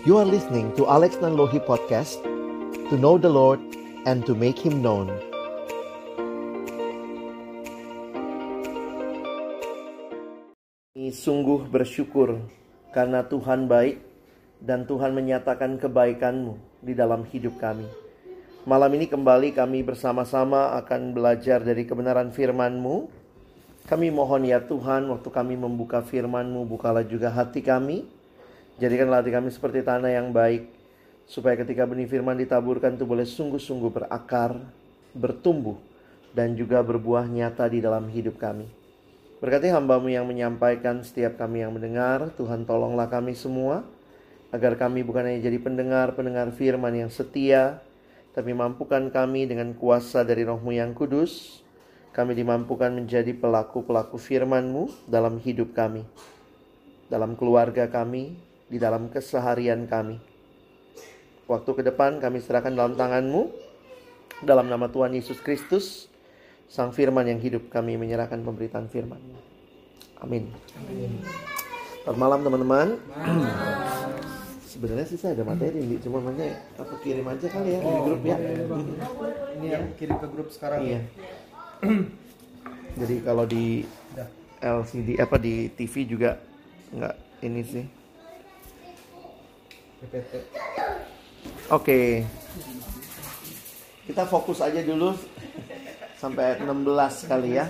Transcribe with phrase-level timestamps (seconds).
[0.00, 2.24] You are listening to Alex Nanlohi Podcast
[2.88, 3.60] To know the Lord
[4.08, 5.12] and to make Him known
[10.96, 12.40] Sungguh bersyukur
[12.96, 14.00] karena Tuhan baik
[14.64, 17.84] dan Tuhan menyatakan kebaikanmu di dalam hidup kami.
[18.64, 23.04] Malam ini kembali kami bersama-sama akan belajar dari kebenaran firman-Mu.
[23.84, 28.19] Kami mohon ya Tuhan, waktu kami membuka firman-Mu, bukalah juga hati kami.
[28.80, 30.72] Jadikanlah hati kami seperti tanah yang baik,
[31.28, 34.56] supaya ketika benih firman ditaburkan itu boleh sungguh-sungguh berakar,
[35.12, 35.76] bertumbuh,
[36.32, 38.64] dan juga berbuah nyata di dalam hidup kami.
[39.44, 43.84] Berkati hambamu yang menyampaikan setiap kami yang mendengar, Tuhan tolonglah kami semua,
[44.48, 47.84] agar kami bukan hanya jadi pendengar-pendengar firman yang setia,
[48.32, 51.60] tapi mampukan kami dengan kuasa dari rohmu yang kudus,
[52.16, 56.00] kami dimampukan menjadi pelaku-pelaku firman-Mu dalam hidup kami,
[57.12, 60.22] dalam keluarga kami, di dalam keseharian kami.
[61.50, 63.50] Waktu ke depan kami serahkan dalam tangan-Mu,
[64.46, 66.06] dalam nama Tuhan Yesus Kristus,
[66.70, 69.18] Sang Firman yang hidup kami menyerahkan pemberitaan firman.
[70.22, 70.54] Amin.
[72.06, 72.88] Selamat malam teman-teman.
[74.70, 78.00] Sebenarnya sih saya ada materi nih, cuma makanya apa kirim aja kali ya oh, di
[78.06, 78.36] grup ya.
[79.58, 80.80] Ini yang kirim ke grup sekarang.
[80.86, 81.00] Iya.
[83.02, 83.82] Jadi kalau di
[84.62, 86.38] LCD apa di TV juga
[86.94, 87.84] nggak ini sih.
[91.70, 92.24] Oke.
[94.08, 95.14] Kita fokus aja dulu
[96.16, 97.66] sampai ayat 16 kali ya.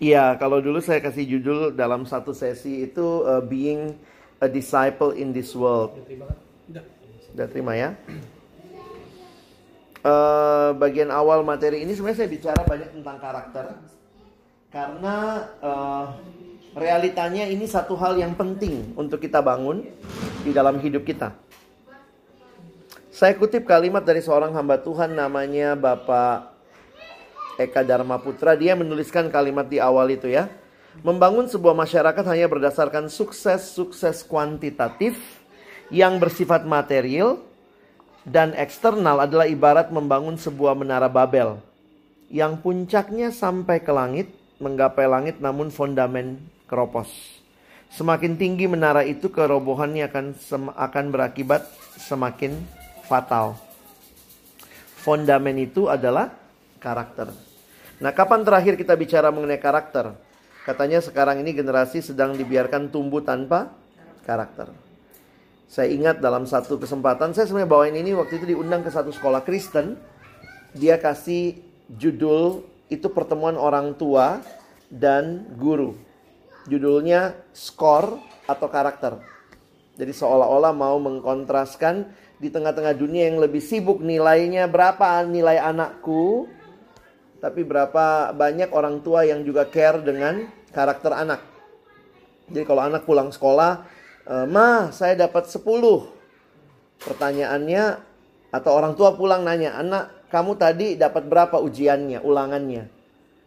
[0.00, 4.00] Iya, kalau dulu saya kasih judul dalam satu sesi itu uh, being
[4.40, 5.92] a disciple in this world.
[7.28, 7.92] Sudah terima ya?
[10.00, 13.66] Uh, bagian awal materi ini sebenarnya saya bicara banyak tentang karakter
[14.72, 16.16] karena uh,
[16.74, 19.82] realitanya ini satu hal yang penting untuk kita bangun
[20.46, 21.34] di dalam hidup kita.
[23.10, 26.56] Saya kutip kalimat dari seorang hamba Tuhan namanya Bapak
[27.60, 28.56] Eka Dharma Putra.
[28.56, 30.48] Dia menuliskan kalimat di awal itu ya.
[31.04, 35.18] Membangun sebuah masyarakat hanya berdasarkan sukses-sukses kuantitatif
[35.92, 37.38] yang bersifat material
[38.26, 41.62] dan eksternal adalah ibarat membangun sebuah menara Babel
[42.30, 44.30] yang puncaknya sampai ke langit,
[44.62, 46.38] menggapai langit namun fondamen
[46.70, 47.10] keropos.
[47.90, 50.26] Semakin tinggi menara itu kerobohannya akan
[50.78, 51.66] akan berakibat
[51.98, 52.54] semakin
[53.10, 53.58] fatal.
[55.02, 56.30] Fondamen itu adalah
[56.78, 57.34] karakter.
[57.98, 60.14] Nah, kapan terakhir kita bicara mengenai karakter?
[60.62, 63.74] Katanya sekarang ini generasi sedang dibiarkan tumbuh tanpa
[64.22, 64.70] karakter.
[65.66, 69.42] Saya ingat dalam satu kesempatan, saya sebenarnya bawain ini waktu itu diundang ke satu sekolah
[69.42, 69.98] Kristen.
[70.74, 71.58] Dia kasih
[71.90, 74.38] judul itu pertemuan orang tua
[74.90, 76.09] dan guru.
[76.68, 79.16] Judulnya skor atau karakter.
[79.96, 82.08] Jadi seolah-olah mau mengkontraskan
[82.40, 86.48] di tengah-tengah dunia yang lebih sibuk nilainya berapa nilai anakku
[87.40, 91.40] tapi berapa banyak orang tua yang juga care dengan karakter anak.
[92.52, 93.88] Jadi kalau anak pulang sekolah,
[94.28, 96.12] e, "Ma, saya dapat 10."
[97.00, 97.84] Pertanyaannya
[98.52, 102.99] atau orang tua pulang nanya, "Anak, kamu tadi dapat berapa ujiannya, ulangannya?"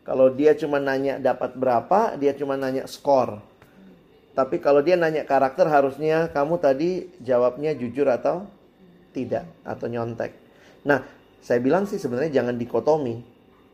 [0.04, 3.40] Kalau dia cuma nanya dapat berapa, dia cuma nanya skor.
[4.36, 8.44] Tapi kalau dia nanya karakter harusnya kamu tadi jawabnya jujur atau
[9.16, 10.36] tidak atau nyontek.
[10.84, 11.06] Nah,
[11.40, 13.24] saya bilang sih sebenarnya jangan dikotomi.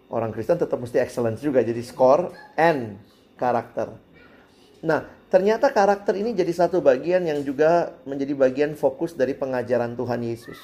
[0.09, 1.65] Orang Kristen tetap mesti excellence juga.
[1.65, 2.29] Jadi score
[2.59, 2.99] and
[3.39, 3.93] karakter.
[4.85, 10.21] Nah, ternyata karakter ini jadi satu bagian yang juga menjadi bagian fokus dari pengajaran Tuhan
[10.21, 10.59] Yesus.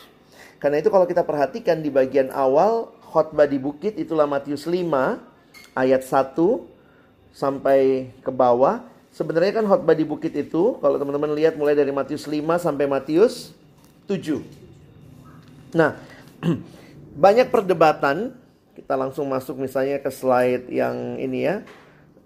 [0.60, 5.35] Karena itu kalau kita perhatikan di bagian awal khotbah di bukit itulah Matius 5
[5.76, 6.34] ayat 1
[7.36, 8.82] sampai ke bawah.
[9.12, 13.52] Sebenarnya kan khotbah di bukit itu kalau teman-teman lihat mulai dari Matius 5 sampai Matius
[14.08, 14.40] 7.
[15.76, 16.00] Nah,
[17.24, 18.32] banyak perdebatan.
[18.76, 21.64] Kita langsung masuk misalnya ke slide yang ini ya.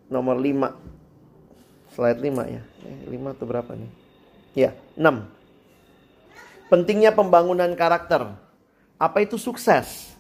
[0.10, 1.94] Nomor 5.
[1.94, 2.64] Slide 5 ya.
[2.86, 3.92] Eh, 5 atau berapa nih?
[4.58, 5.30] Ya, 6.
[6.74, 8.34] Pentingnya pembangunan karakter.
[8.98, 10.14] Apa itu sukses?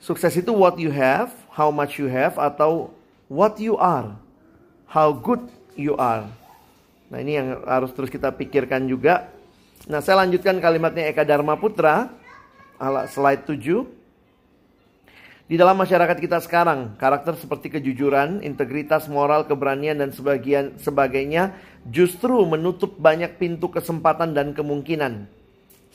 [0.00, 1.28] Sukses itu what you have,
[1.60, 2.88] how much you have, atau
[3.28, 4.16] what you are,
[4.88, 5.44] how good
[5.76, 6.24] you are.
[7.12, 9.28] Nah ini yang harus terus kita pikirkan juga
[9.88, 12.12] Nah, saya lanjutkan kalimatnya Eka Dharma Putra,
[13.08, 13.88] slide 7.
[15.48, 21.56] Di dalam masyarakat kita sekarang, karakter seperti kejujuran, integritas moral, keberanian, dan sebagian sebagainya
[21.88, 25.24] justru menutup banyak pintu kesempatan dan kemungkinan.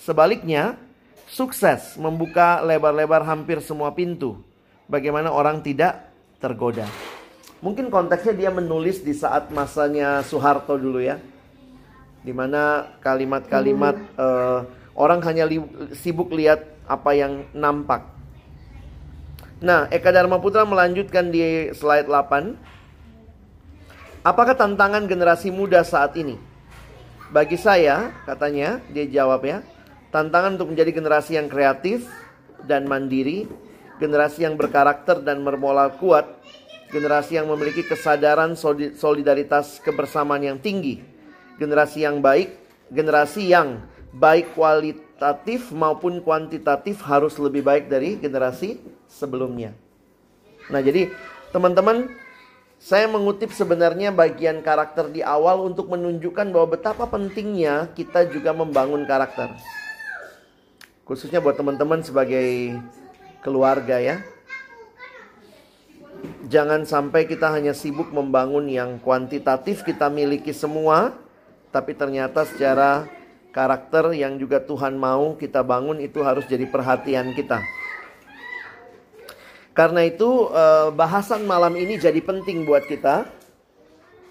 [0.02, 0.82] Sebaliknya,
[1.30, 4.42] sukses membuka lebar-lebar hampir semua pintu.
[4.86, 6.86] Bagaimana orang tidak tergoda.
[7.64, 11.18] Mungkin konteksnya dia menulis di saat masanya Soeharto dulu ya.
[12.22, 15.62] Di mana kalimat-kalimat uh, orang hanya li
[15.98, 18.06] sibuk lihat apa yang nampak.
[19.62, 22.54] Nah, Eka Dharma Putra melanjutkan di slide 8.
[24.26, 26.38] Apakah tantangan generasi muda saat ini?
[27.34, 29.66] Bagi saya, katanya, dia jawab ya,
[30.14, 32.06] tantangan untuk menjadi generasi yang kreatif
[32.66, 33.50] dan mandiri,
[34.00, 36.28] generasi yang berkarakter dan bermoral kuat,
[36.92, 38.56] generasi yang memiliki kesadaran
[38.96, 41.02] solidaritas kebersamaan yang tinggi,
[41.60, 42.56] generasi yang baik,
[42.92, 43.84] generasi yang
[44.16, 49.76] baik kualitatif maupun kuantitatif harus lebih baik dari generasi sebelumnya.
[50.72, 51.12] Nah, jadi
[51.52, 52.10] teman-teman,
[52.80, 59.08] saya mengutip sebenarnya bagian karakter di awal untuk menunjukkan bahwa betapa pentingnya kita juga membangun
[59.08, 59.56] karakter.
[61.06, 62.78] Khususnya buat teman-teman sebagai
[63.46, 64.26] keluarga ya.
[66.50, 71.14] Jangan sampai kita hanya sibuk membangun yang kuantitatif kita miliki semua,
[71.70, 73.06] tapi ternyata secara
[73.54, 77.62] karakter yang juga Tuhan mau kita bangun itu harus jadi perhatian kita.
[79.78, 83.30] Karena itu eh, bahasan malam ini jadi penting buat kita.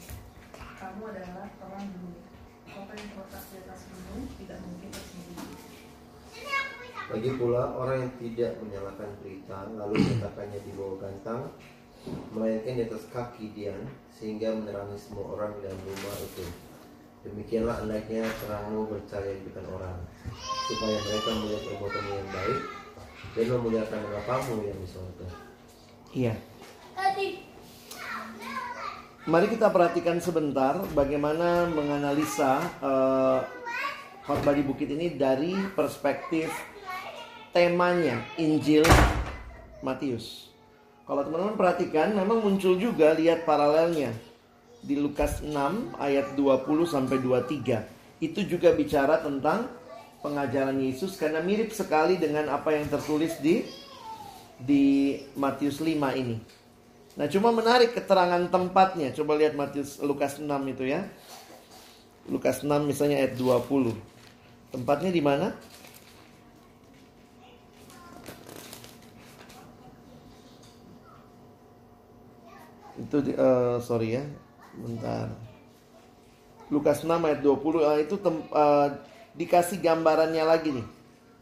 [0.81, 2.25] Kamu adalah terang dunia.
[2.65, 5.55] Kota yang terletak di atas gunung tidak mungkin tersembunyi.
[7.11, 11.41] Lagi pula orang yang tidak menyalakan pelita lalu meletakkannya di bawah gantang
[12.33, 16.70] melainkan di atas kaki Dian sehingga menerangi semua orang dalam rumah itu.
[17.21, 19.97] Demikianlah hendaknya terangmu bercahaya di depan orang
[20.65, 22.61] supaya mereka melihat perbuatanmu yang baik
[23.37, 25.27] dan memuliakan Bapamu yang di surga.
[26.11, 26.33] Iya.
[29.29, 33.45] Mari kita perhatikan sebentar bagaimana menganalisa uh,
[34.25, 36.49] khotbah di bukit ini dari perspektif
[37.53, 38.81] temanya Injil
[39.85, 40.49] Matius.
[41.05, 44.09] Kalau teman-teman perhatikan memang muncul juga lihat paralelnya
[44.81, 45.53] di Lukas 6
[46.01, 48.21] ayat 20 sampai 23.
[48.21, 49.69] Itu juga bicara tentang
[50.21, 53.65] pengajaran Yesus karena mirip sekali dengan apa yang tertulis di
[54.61, 56.37] di Matius 5 ini.
[57.17, 59.11] Nah, cuma menarik keterangan tempatnya.
[59.11, 61.05] Coba lihat Matius Lukas 6 itu ya.
[62.29, 63.97] Lukas 6 misalnya ayat 20.
[64.71, 65.51] Tempatnya di mana?
[73.01, 74.23] Itu uh, sorry ya.
[74.75, 75.27] Bentar.
[76.71, 78.87] Lukas 6 ayat 20 uh, itu tem, uh,
[79.35, 80.87] dikasih gambarannya lagi nih.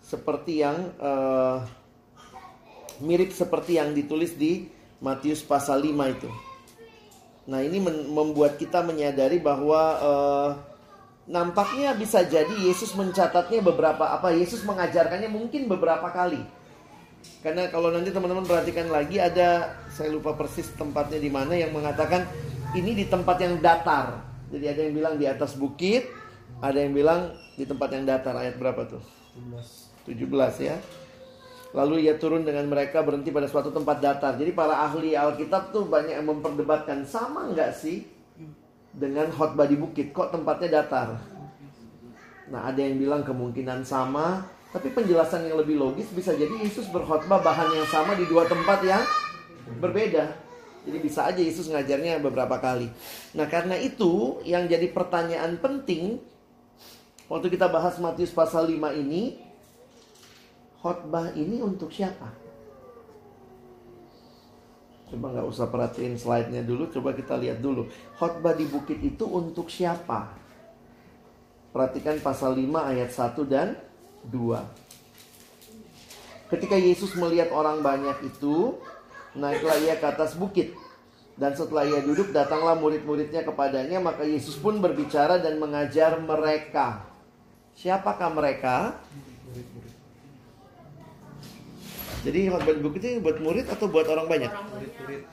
[0.02, 1.62] Seperti yang uh,
[3.06, 4.66] mirip seperti yang ditulis di
[5.00, 6.30] Matius pasal 5 itu.
[7.50, 10.50] Nah, ini membuat kita menyadari bahwa uh,
[11.30, 16.42] nampaknya bisa jadi Yesus mencatatnya beberapa apa Yesus mengajarkannya mungkin beberapa kali.
[17.46, 22.26] Karena kalau nanti teman-teman perhatikan lagi ada saya lupa persis tempatnya di mana yang mengatakan
[22.78, 24.22] ini di tempat yang datar.
[24.50, 26.10] Jadi ada yang bilang di atas bukit,
[26.62, 28.34] ada yang bilang di tempat yang datar.
[28.38, 29.02] Ayat berapa tuh?
[30.06, 30.18] 17.
[30.18, 30.78] 17 ya.
[31.70, 34.34] Lalu ia turun dengan mereka berhenti pada suatu tempat datar.
[34.38, 38.10] Jadi para ahli Alkitab tuh banyak yang memperdebatkan sama nggak sih
[38.90, 40.10] dengan khotbah di bukit?
[40.10, 41.22] Kok tempatnya datar?
[42.50, 47.38] Nah ada yang bilang kemungkinan sama, tapi penjelasan yang lebih logis bisa jadi Yesus berkhotbah
[47.38, 49.06] bahan yang sama di dua tempat yang
[49.78, 50.49] berbeda.
[50.90, 52.90] Jadi bisa aja Yesus ngajarnya beberapa kali.
[53.38, 56.18] Nah karena itu yang jadi pertanyaan penting
[57.30, 59.38] waktu kita bahas Matius pasal 5 ini,
[60.82, 62.34] khotbah ini untuk siapa?
[65.14, 67.86] Coba nggak usah perhatiin slide-nya dulu, coba kita lihat dulu.
[68.18, 70.34] Khotbah di bukit itu untuk siapa?
[71.70, 73.78] Perhatikan pasal 5 ayat 1 dan
[74.26, 76.50] 2.
[76.50, 78.74] Ketika Yesus melihat orang banyak itu,
[79.38, 80.74] naiklah ia ke atas bukit.
[81.40, 87.08] Dan setelah ia duduk, datanglah murid-muridnya kepadanya, maka Yesus pun berbicara dan mengajar mereka.
[87.80, 89.00] Siapakah mereka?
[92.20, 94.52] Jadi khotbah di bukit ini buat murid atau buat orang banyak?
[94.52, 95.24] Murid-murid.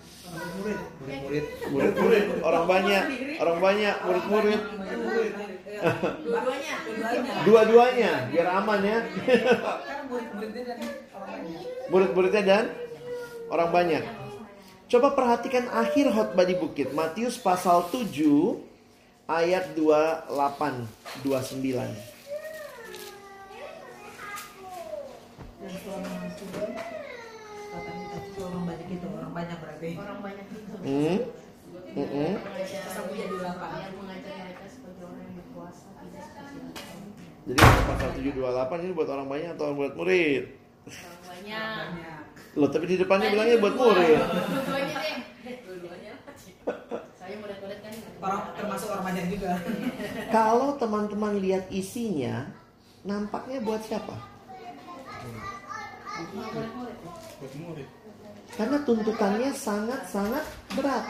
[1.02, 1.44] Murid-murid.
[1.74, 3.02] Murid-murid, orang banyak,
[3.42, 4.60] orang banyak, murid-murid.
[6.22, 6.74] Dua-duanya.
[7.42, 8.98] Dua-duanya, biar aman ya.
[9.82, 10.06] Kan
[11.90, 12.64] murid-muridnya dan
[13.50, 14.04] orang banyak.
[14.86, 16.94] Coba perhatikan akhir khotbah di bukit.
[16.94, 18.62] Matius pasal 7
[19.26, 20.30] ayat 28
[21.26, 21.74] 29.
[25.66, 25.70] Dan
[27.74, 29.32] katanya tadi orang banyak itu orang
[30.22, 30.70] banyak itu.
[30.86, 31.18] Hmm?
[34.70, 35.30] Seperti orang
[37.46, 40.50] Jadi pasal 728 ini buat orang banyak atau buat murid?
[40.86, 42.25] Orang banyak.
[42.56, 44.16] Loh, tapi di depannya bilangnya buat murid.
[44.16, 44.96] Dua-duanya
[45.44, 45.56] deh.
[45.60, 46.12] Dua-duanya.
[47.20, 47.92] Saya murid-murid kan.
[48.24, 49.60] Orang termasuk orang banyak juga.
[50.32, 52.48] Kalau teman-teman lihat isinya,
[53.04, 54.16] nampaknya buat siapa?
[57.36, 57.88] Buat murid
[58.56, 61.04] Karena tuntutannya sangat-sangat berat.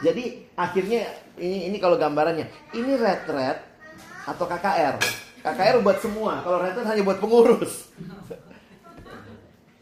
[0.00, 1.04] Jadi akhirnya
[1.36, 3.60] ini ini kalau gambarannya, ini retret
[4.24, 4.96] atau KKR.
[5.44, 7.92] KKR buat semua, kalau retret hanya buat pengurus.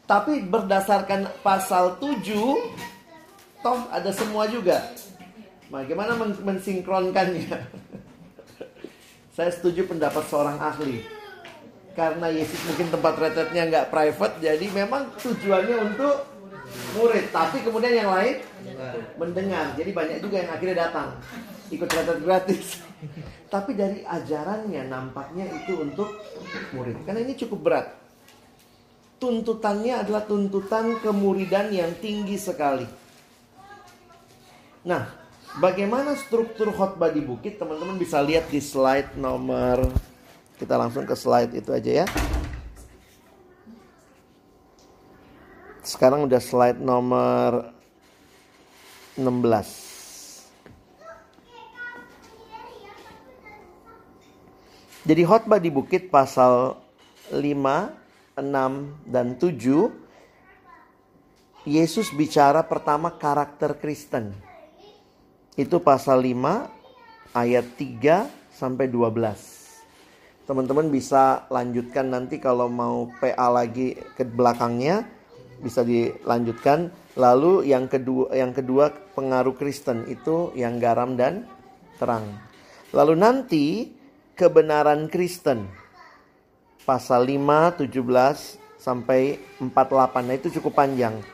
[0.04, 2.20] Tapi berdasarkan pasal 7
[3.64, 4.92] toh ada semua juga.
[5.72, 7.48] Bagaimana men- mensinkronkannya?
[9.36, 11.02] Saya setuju pendapat seorang ahli.
[11.96, 16.26] Karena Yesus mungkin tempat retretnya nggak private, jadi memang tujuannya untuk
[16.98, 17.32] murid.
[17.32, 18.44] Tapi kemudian yang lain
[19.16, 19.72] mendengar.
[19.78, 21.08] Jadi banyak juga yang akhirnya datang
[21.72, 22.82] ikut retret gratis.
[23.54, 26.12] Tapi dari ajarannya nampaknya itu untuk
[26.76, 26.98] murid.
[27.06, 28.03] Karena ini cukup berat.
[29.24, 32.84] Tuntutannya adalah tuntutan kemuridan yang tinggi sekali.
[34.84, 35.08] Nah,
[35.64, 37.56] bagaimana struktur khotbah di bukit?
[37.56, 39.88] Teman-teman bisa lihat di slide nomor
[40.60, 42.06] kita langsung ke slide itu aja ya.
[45.80, 47.72] Sekarang udah slide nomor
[49.16, 49.24] 16.
[55.08, 56.76] Jadi khotbah di bukit pasal
[57.32, 58.03] 5,
[58.34, 60.04] 6, dan 7
[61.64, 64.36] Yesus bicara pertama karakter Kristen.
[65.56, 66.68] Itu pasal 5
[67.32, 70.44] ayat 3 sampai 12.
[70.44, 75.08] Teman-teman bisa lanjutkan nanti kalau mau PA lagi ke belakangnya
[75.64, 76.92] bisa dilanjutkan.
[77.16, 81.48] Lalu yang kedua yang kedua pengaruh Kristen itu yang garam dan
[81.96, 82.28] terang.
[82.92, 83.64] Lalu nanti
[84.36, 85.83] kebenaran Kristen
[86.84, 90.28] pasal 5 17 sampai 48.
[90.28, 91.24] Nah, itu cukup panjang.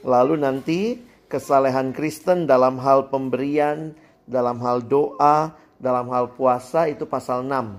[0.00, 0.80] Lalu nanti
[1.28, 3.92] kesalehan Kristen dalam hal pemberian,
[4.24, 7.76] dalam hal doa, dalam hal puasa itu pasal 6.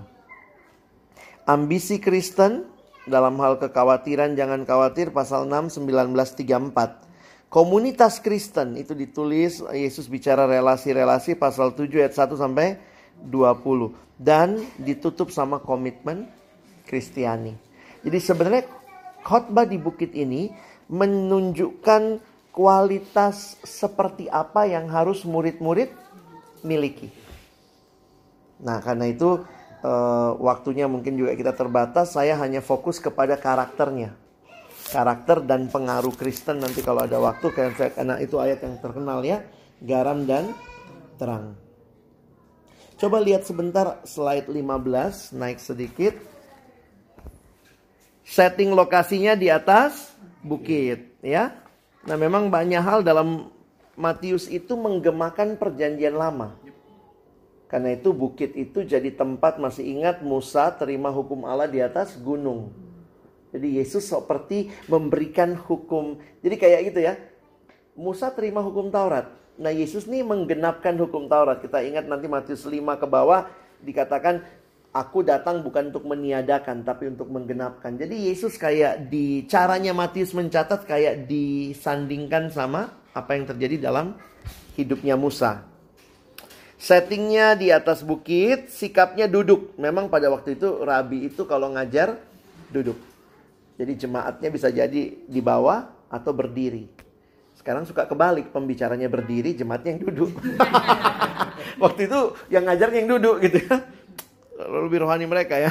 [1.50, 2.68] Ambisi Kristen
[3.08, 7.08] dalam hal kekhawatiran jangan khawatir pasal 6 19 34.
[7.48, 12.76] Komunitas Kristen itu ditulis Yesus bicara relasi-relasi pasal 7 ayat 1 sampai
[13.24, 16.28] 20 dan ditutup sama komitmen
[16.88, 17.52] Kristiani.
[18.00, 18.64] Jadi sebenarnya
[19.20, 20.48] khotbah di bukit ini
[20.88, 22.24] menunjukkan
[22.56, 25.92] kualitas seperti apa yang harus murid-murid
[26.64, 27.12] miliki.
[28.58, 29.44] Nah, karena itu
[29.84, 34.16] eh, waktunya mungkin juga kita terbatas, saya hanya fokus kepada karakternya.
[34.88, 39.44] Karakter dan pengaruh Kristen nanti kalau ada waktu karena, itu ayat yang terkenal ya,
[39.84, 40.56] garam dan
[41.20, 41.52] terang.
[42.98, 46.18] Coba lihat sebentar slide 15, naik sedikit.
[48.28, 50.12] Setting lokasinya di atas
[50.44, 51.56] bukit, ya.
[52.04, 53.48] Nah, memang banyak hal dalam
[53.96, 56.52] Matius itu menggemakan perjanjian lama.
[57.72, 62.72] Karena itu bukit itu jadi tempat masih ingat Musa terima hukum Allah di atas gunung.
[63.52, 66.16] Jadi Yesus seperti memberikan hukum.
[66.40, 67.16] Jadi kayak gitu ya.
[67.92, 69.28] Musa terima hukum Taurat.
[69.60, 71.60] Nah Yesus nih menggenapkan hukum Taurat.
[71.60, 73.48] Kita ingat nanti Matius 5 ke bawah
[73.84, 74.42] dikatakan
[74.92, 77.96] aku datang bukan untuk meniadakan tapi untuk menggenapkan.
[77.96, 84.16] Jadi Yesus kayak di caranya Matius mencatat kayak disandingkan sama apa yang terjadi dalam
[84.78, 85.66] hidupnya Musa.
[86.78, 89.74] Settingnya di atas bukit, sikapnya duduk.
[89.74, 92.14] Memang pada waktu itu rabi itu kalau ngajar
[92.70, 92.94] duduk.
[93.74, 96.86] Jadi jemaatnya bisa jadi di bawah atau berdiri.
[97.58, 100.30] Sekarang suka kebalik, pembicaranya berdiri, jemaatnya yang duduk.
[101.82, 103.97] waktu itu yang ngajarnya yang duduk gitu ya.
[104.58, 105.70] Lebih rohani mereka ya.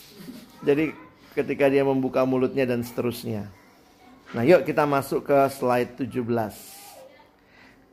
[0.68, 0.96] Jadi
[1.36, 3.52] ketika dia membuka mulutnya dan seterusnya.
[4.32, 6.24] Nah yuk kita masuk ke slide 17.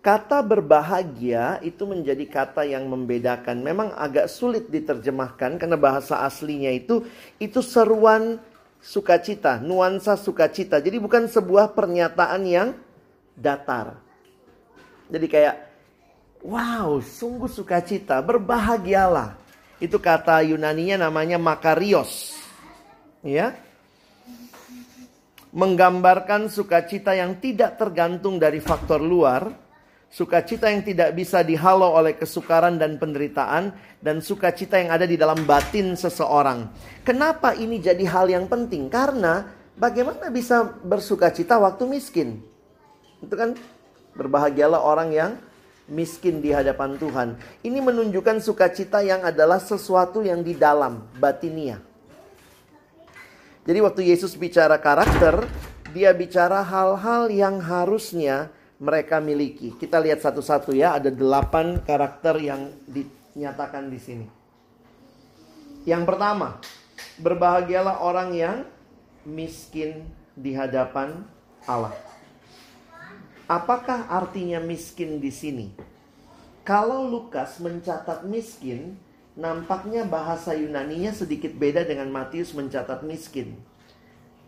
[0.02, 3.62] Kata berbahagia itu menjadi kata yang membedakan.
[3.62, 7.06] Memang agak sulit diterjemahkan karena bahasa aslinya itu
[7.38, 8.42] itu seruan
[8.82, 10.82] sukacita, nuansa sukacita.
[10.82, 12.74] Jadi bukan sebuah pernyataan yang
[13.38, 14.02] datar.
[15.12, 15.56] Jadi kayak
[16.42, 19.38] wow, sungguh sukacita, berbahagialah.
[19.82, 22.38] Itu kata Yunaninya namanya makarios.
[23.26, 23.58] Ya.
[25.52, 29.52] Menggambarkan sukacita yang tidak tergantung dari faktor luar,
[30.12, 33.72] Sukacita yang tidak bisa dihalau oleh kesukaran dan penderitaan
[34.04, 36.68] dan sukacita yang ada di dalam batin seseorang.
[37.08, 38.92] Kenapa ini jadi hal yang penting?
[38.92, 39.48] Karena
[39.80, 42.44] bagaimana bisa bersukacita waktu miskin?
[43.24, 43.56] Itu kan
[44.20, 45.32] berbahagialah orang yang
[45.92, 47.36] miskin di hadapan Tuhan.
[47.62, 51.84] Ini menunjukkan sukacita yang adalah sesuatu yang di dalam batinia.
[53.68, 55.46] Jadi waktu Yesus bicara karakter,
[55.92, 58.50] dia bicara hal-hal yang harusnya
[58.82, 59.76] mereka miliki.
[59.78, 64.28] Kita lihat satu-satu ya, ada delapan karakter yang dinyatakan di sini.
[65.86, 66.58] Yang pertama,
[67.22, 68.58] berbahagialah orang yang
[69.28, 71.22] miskin di hadapan
[71.70, 71.94] Allah.
[73.52, 75.76] Apakah artinya miskin di sini?
[76.64, 78.96] Kalau Lukas mencatat miskin,
[79.36, 83.60] nampaknya bahasa Yunaninya sedikit beda dengan Matius mencatat miskin.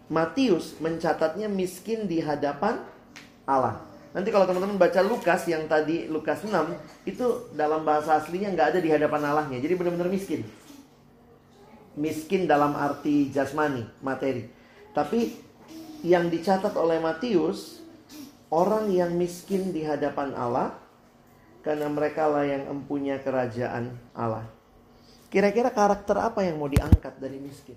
[0.07, 2.79] Matius mencatatnya miskin di hadapan
[3.43, 3.83] Allah.
[4.15, 6.55] Nanti kalau teman-teman baca Lukas yang tadi Lukas 6
[7.03, 9.59] itu dalam bahasa aslinya nggak ada di hadapan Allahnya.
[9.59, 10.47] Jadi benar-benar miskin.
[11.99, 14.47] Miskin dalam arti jasmani, materi.
[14.95, 15.35] Tapi
[16.07, 17.83] yang dicatat oleh Matius
[18.53, 20.77] orang yang miskin di hadapan Allah
[21.65, 24.45] karena mereka lah yang empunya kerajaan Allah.
[25.33, 27.73] Kira-kira karakter apa yang mau diangkat dari miskin?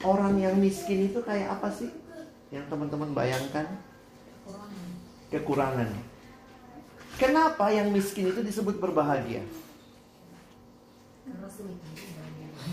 [0.00, 1.92] Orang yang miskin itu kayak apa sih?
[2.48, 3.68] Yang teman-teman bayangkan?
[5.28, 5.92] Kekurangan.
[7.20, 9.44] Kenapa yang miskin itu disebut berbahagia?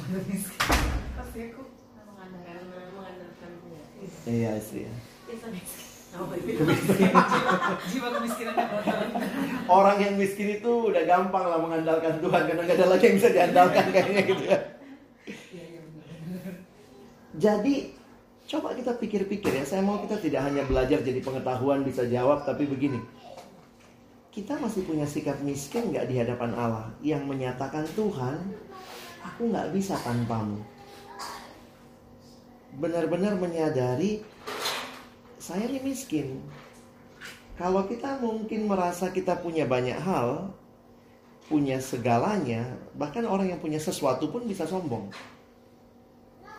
[4.27, 4.93] Iya istri ya.
[7.87, 8.55] Jiwa kemiskinan
[9.67, 13.29] Orang yang miskin itu udah gampang lah mengandalkan Tuhan karena gak ada lagi yang bisa
[13.31, 14.59] diandalkan kayaknya gitu ya.
[17.37, 17.93] Jadi
[18.47, 19.63] coba kita pikir-pikir ya.
[19.67, 22.97] Saya mau kita tidak hanya belajar jadi pengetahuan bisa jawab, tapi begini.
[24.33, 28.37] Kita masih punya sikap miskin nggak di hadapan Allah yang menyatakan Tuhan,
[29.21, 30.76] aku nggak bisa tanpamu.
[32.75, 34.25] Benar-benar menyadari
[35.39, 36.43] saya ini miskin.
[37.55, 40.51] Kalau kita mungkin merasa kita punya banyak hal,
[41.47, 45.07] punya segalanya, bahkan orang yang punya sesuatu pun bisa sombong.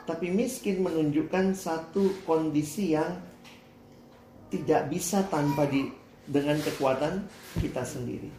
[0.09, 3.21] Tapi miskin menunjukkan satu kondisi yang
[4.49, 5.93] tidak bisa tanpa di
[6.25, 7.25] dengan kekuatan
[7.61, 8.33] kita sendiri.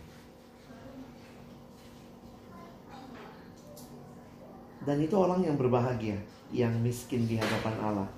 [4.85, 6.17] Dan itu orang yang berbahagia,
[6.49, 8.09] yang miskin di hadapan Allah.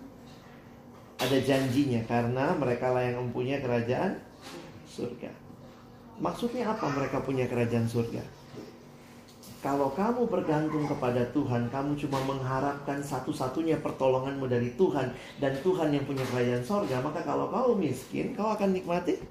[1.21, 4.17] Ada janjinya karena mereka lah yang mempunyai kerajaan
[4.89, 5.29] surga.
[6.21, 8.21] Maksudnya apa mereka punya kerajaan surga?
[9.61, 16.01] Kalau kamu bergantung kepada Tuhan, kamu cuma mengharapkan satu-satunya pertolonganmu dari Tuhan dan Tuhan yang
[16.09, 19.21] punya kerajaan sorga, maka kalau kau miskin, kau akan nikmati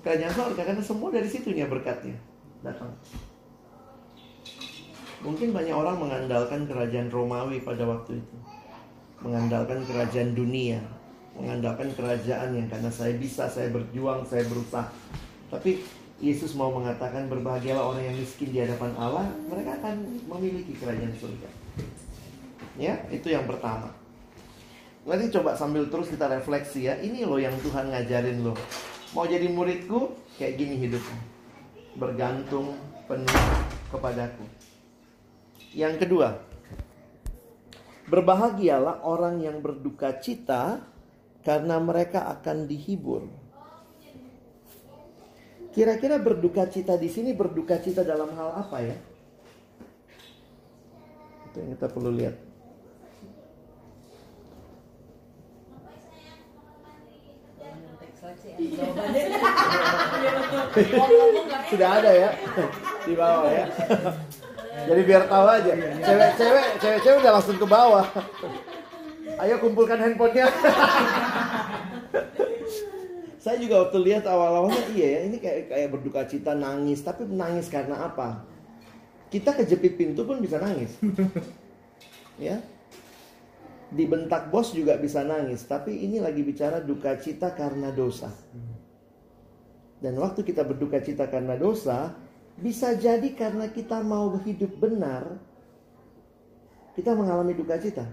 [0.00, 2.16] kerajaan sorga karena semua dari situnya berkatnya
[2.64, 2.88] datang.
[5.24, 8.36] Mungkin banyak orang mengandalkan kerajaan Romawi pada waktu itu,
[9.24, 10.84] mengandalkan kerajaan dunia,
[11.32, 14.84] mengandalkan kerajaan yang karena saya bisa, saya berjuang, saya berusaha.
[15.48, 15.80] Tapi
[16.20, 21.48] Yesus mau mengatakan berbahagialah orang yang miskin di hadapan Allah, mereka akan memiliki kerajaan surga.
[22.76, 23.90] Ya, itu yang pertama.
[25.04, 26.96] Nanti coba sambil terus kita refleksi ya.
[27.00, 28.56] Ini loh yang Tuhan ngajarin lo.
[29.12, 31.18] Mau jadi muridku, kayak gini hidupmu.
[31.96, 33.44] Bergantung penuh
[33.92, 34.53] kepadaku.
[35.74, 36.38] Yang kedua,
[38.06, 40.86] berbahagialah orang yang berduka cita
[41.42, 43.26] karena mereka akan dihibur.
[45.74, 48.94] Kira-kira berduka cita di sini berduka cita dalam hal apa ya?
[51.50, 52.38] Itu yang kita perlu lihat.
[61.70, 62.30] Sudah ada ya
[63.06, 63.66] di bawah ya.
[64.74, 65.72] Jadi biar tahu aja.
[66.02, 68.06] Cewek-cewek, cewek-cewek udah langsung ke bawah.
[69.38, 70.46] Ayo kumpulkan handphonenya.
[73.44, 77.68] Saya juga waktu lihat awal-awalnya iya ya, ini kayak kayak berduka cita nangis, tapi nangis
[77.68, 78.40] karena apa?
[79.28, 80.96] Kita kejepit pintu pun bisa nangis.
[82.40, 82.64] Ya.
[83.92, 88.32] Dibentak bos juga bisa nangis, tapi ini lagi bicara duka cita karena dosa.
[90.00, 92.16] Dan waktu kita berduka cita karena dosa,
[92.58, 95.38] bisa jadi karena kita mau hidup benar,
[96.94, 98.06] kita mengalami duka cita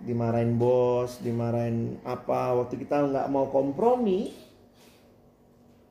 [0.00, 4.32] dimarahin bos, dimarahin apa, waktu kita nggak mau kompromi,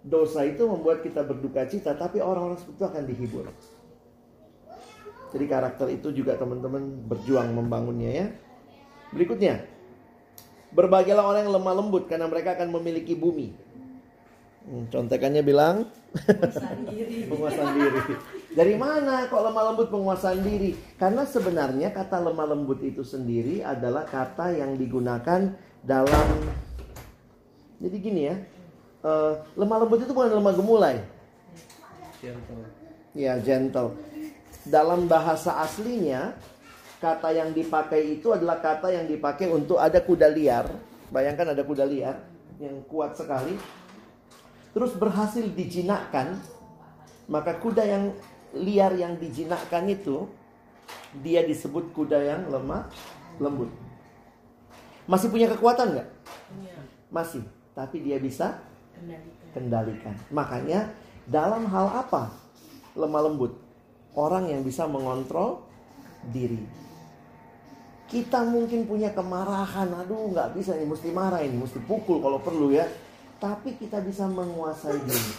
[0.01, 3.45] dosa itu membuat kita berduka cita, tapi orang-orang seperti itu akan dihibur.
[5.29, 8.27] Jadi karakter itu juga teman-teman berjuang membangunnya ya.
[9.13, 9.61] Berikutnya,
[10.73, 13.53] berbahagialah orang yang lemah lembut karena mereka akan memiliki bumi.
[14.65, 15.85] Hmm, contekannya bilang
[17.29, 18.01] penguasaan diri.
[18.49, 20.73] Dari mana kok lemah lembut penguasaan diri?
[20.97, 25.53] Karena sebenarnya kata lemah lembut itu sendiri adalah kata yang digunakan
[25.85, 26.27] dalam
[27.79, 28.35] jadi gini ya.
[28.99, 30.99] Uh, lemah lembut itu bukan lemah gemulai.
[32.19, 32.67] Gentle.
[33.15, 33.95] Ya, gentle.
[34.67, 36.35] Dalam bahasa aslinya
[36.99, 40.67] kata yang dipakai itu adalah kata yang dipakai untuk ada kuda liar.
[41.09, 42.19] Bayangkan ada kuda liar
[42.59, 43.55] yang kuat sekali.
[44.69, 46.37] Terus berhasil dijinakkan,
[47.25, 48.13] maka kuda yang
[48.53, 50.25] liar yang dijinakkan itu
[51.21, 52.89] dia disebut kuda yang lemah
[53.41, 53.69] lembut.
[55.09, 56.09] Masih punya kekuatan nggak?
[57.09, 57.41] Masih,
[57.73, 58.61] tapi dia bisa
[59.53, 60.13] kendalikan.
[60.29, 60.93] Makanya
[61.25, 62.29] dalam hal apa
[62.93, 63.57] lemah lembut?
[64.13, 65.65] Orang yang bisa mengontrol
[66.29, 66.61] diri.
[68.09, 72.73] Kita mungkin punya kemarahan, aduh nggak bisa nih, mesti marah ini, mesti pukul kalau perlu
[72.73, 72.89] ya.
[73.39, 75.33] Tapi kita bisa menguasai diri.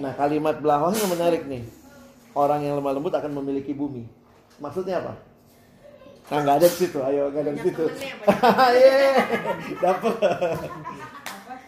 [0.00, 1.62] Nah kalimat belakangnya menarik nih.
[2.32, 4.08] Orang yang lemah lembut akan memiliki bumi.
[4.56, 5.14] Maksudnya apa?
[6.30, 7.84] Nah nggak ada di situ, ayo nggak ada di situ.
[8.80, 9.12] Iya,
[9.82, 10.14] dapat.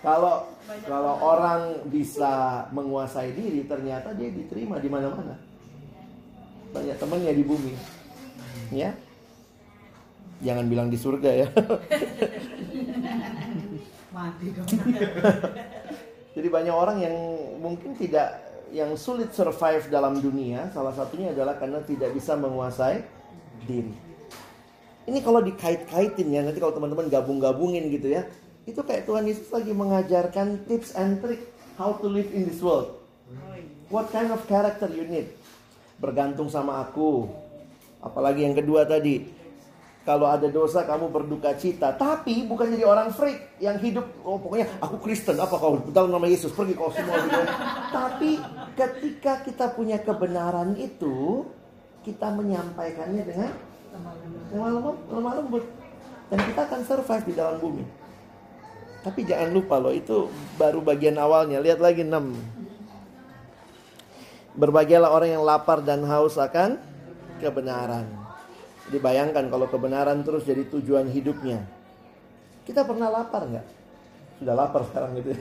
[0.01, 0.49] Kalau
[0.87, 5.35] kalau orang bisa menguasai diri, ternyata dia diterima di mana-mana.
[6.73, 7.75] Banyak temannya di bumi,
[8.73, 8.95] ya.
[10.43, 11.49] Jangan bilang di surga ya.
[14.13, 14.69] Mati dong.
[16.37, 17.17] Jadi banyak orang yang
[17.61, 18.41] mungkin tidak
[18.73, 23.05] yang sulit survive dalam dunia salah satunya adalah karena tidak bisa menguasai
[23.69, 23.93] diri.
[25.03, 28.25] Ini kalau dikait-kaitin ya nanti kalau teman-teman gabung-gabungin gitu ya.
[28.65, 31.43] Itu kayak Tuhan Yesus lagi mengajarkan tips and trick
[31.75, 33.03] how to live in this world.
[33.93, 35.35] What kind of character you need?
[35.99, 37.29] Bergantung sama aku.
[38.01, 39.27] Apalagi yang kedua tadi,
[40.03, 44.67] kalau ada dosa kamu berduka cita, tapi bukan jadi orang freak yang hidup oh pokoknya
[44.83, 47.39] aku Kristen apa kau dalam nama Yesus pergi kau semua gitu.
[47.95, 48.31] tapi
[48.75, 51.47] ketika kita punya kebenaran itu,
[52.03, 53.51] kita menyampaikannya dengan
[54.51, 55.65] lemah lemah lembut
[56.35, 57.85] dan kita akan survive di dalam bumi.
[59.03, 61.59] Tapi jangan lupa loh itu baru bagian awalnya.
[61.59, 62.23] Lihat lagi 6.
[64.55, 66.79] Berbahagialah orang yang lapar dan haus akan
[67.43, 68.22] kebenaran.
[68.93, 71.65] Dibayangkan kalau kebenaran terus jadi tujuan hidupnya.
[72.69, 73.67] Kita pernah lapar nggak?
[74.39, 75.33] Sudah lapar sekarang gitu.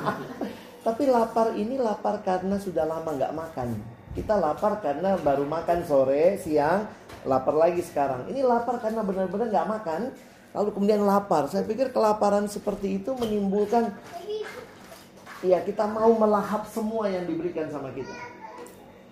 [0.86, 3.68] Tapi lapar ini lapar karena sudah lama nggak makan.
[4.16, 6.88] Kita lapar karena baru makan sore, siang,
[7.28, 8.26] lapar lagi sekarang.
[8.32, 10.00] Ini lapar karena benar-benar nggak makan,
[10.56, 11.46] lalu kemudian lapar.
[11.52, 13.92] Saya pikir kelaparan seperti itu menimbulkan,
[15.44, 18.16] ya kita mau melahap semua yang diberikan sama kita.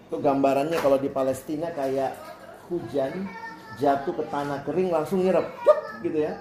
[0.08, 2.16] Itu gambarannya kalau di Palestina kayak
[2.72, 3.28] hujan
[3.78, 5.48] jatuh ke tanah kering langsung nyerap,
[6.02, 6.38] gitu ya.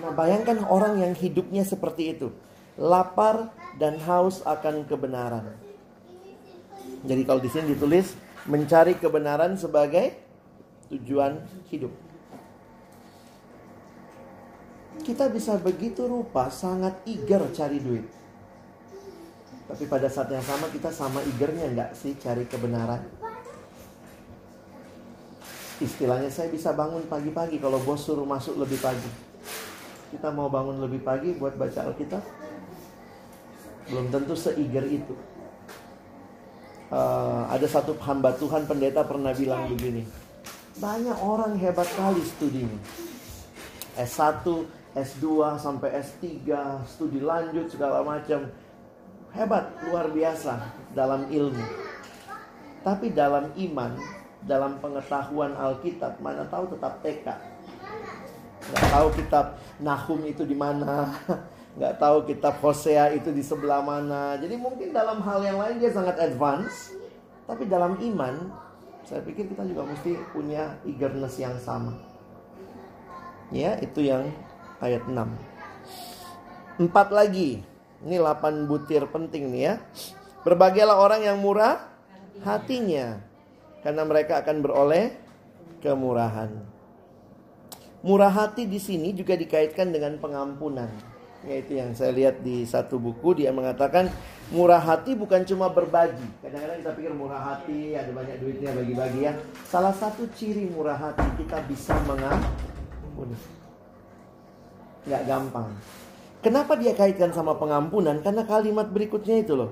[0.00, 2.28] Nah bayangkan orang yang hidupnya seperti itu,
[2.76, 5.56] lapar dan haus akan kebenaran.
[7.06, 8.12] Jadi kalau di sini ditulis
[8.44, 10.14] mencari kebenaran sebagai
[10.92, 11.92] tujuan hidup.
[15.02, 18.06] Kita bisa begitu rupa sangat eager cari duit.
[19.66, 23.02] Tapi pada saat yang sama kita sama eagernya nggak sih cari kebenaran?
[25.76, 29.10] Istilahnya saya bisa bangun pagi-pagi kalau bos suruh masuk lebih pagi.
[30.08, 32.24] Kita mau bangun lebih pagi buat baca Alkitab?
[33.92, 35.14] Belum tentu se-eager itu.
[36.86, 40.06] eh, ada satu hamba Tuhan pendeta pernah bilang begini.
[40.78, 42.78] Banyak orang hebat kali studinya.
[43.96, 44.44] S1,
[44.96, 46.24] S2 sampai S3,
[46.88, 48.48] studi lanjut segala macam.
[49.32, 51.64] Hebat, luar biasa dalam ilmu.
[52.80, 53.92] Tapi dalam iman,
[54.46, 57.26] dalam pengetahuan Alkitab, mana tahu tetap TK.
[58.66, 59.46] Nggak tahu kitab
[59.82, 61.12] Nahum itu di mana,
[61.76, 64.38] nggak tahu kitab Hosea itu di sebelah mana.
[64.38, 66.94] Jadi mungkin dalam hal yang lain dia sangat advance,
[67.44, 68.34] tapi dalam iman,
[69.06, 71.94] saya pikir kita juga mesti punya eagerness yang sama.
[73.54, 74.26] Ya, itu yang
[74.82, 75.14] ayat 6.
[76.82, 77.62] Empat lagi.
[78.02, 79.74] Ini 8 butir penting nih ya.
[80.42, 81.86] Berbahagialah orang yang murah
[82.42, 83.22] hatinya.
[83.86, 85.14] Karena mereka akan beroleh
[85.78, 86.50] kemurahan.
[88.02, 90.90] Murah hati di sini juga dikaitkan dengan pengampunan.
[91.46, 94.10] Yaitu yang saya lihat di satu buku dia mengatakan
[94.50, 96.26] murah hati bukan cuma berbagi.
[96.42, 99.38] Kadang-kadang kita pikir murah hati ada banyak duitnya bagi-bagi ya.
[99.70, 103.38] Salah satu ciri murah hati kita bisa mengampuni.
[105.06, 105.70] Nggak gampang.
[106.42, 108.18] Kenapa dia kaitkan sama pengampunan?
[108.18, 109.70] Karena kalimat berikutnya itu loh.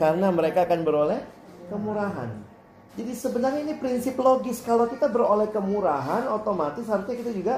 [0.00, 1.20] Karena mereka akan beroleh
[1.68, 2.53] kemurahan.
[2.94, 4.62] Jadi sebenarnya ini prinsip logis.
[4.62, 7.54] Kalau kita beroleh kemurahan, otomatis harusnya kita juga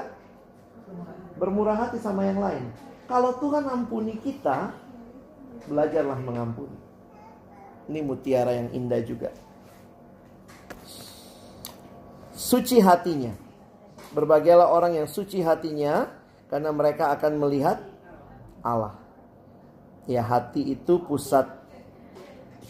[1.37, 2.65] bermurah hati sama yang lain.
[3.05, 4.73] Kalau Tuhan ampuni kita,
[5.69, 6.75] belajarlah mengampuni.
[7.87, 9.29] Ini mutiara yang indah juga.
[12.33, 13.31] Suci hatinya.
[14.11, 16.09] Berbahagialah orang yang suci hatinya
[16.49, 17.79] karena mereka akan melihat
[18.65, 18.97] Allah.
[20.07, 21.47] Ya, hati itu pusat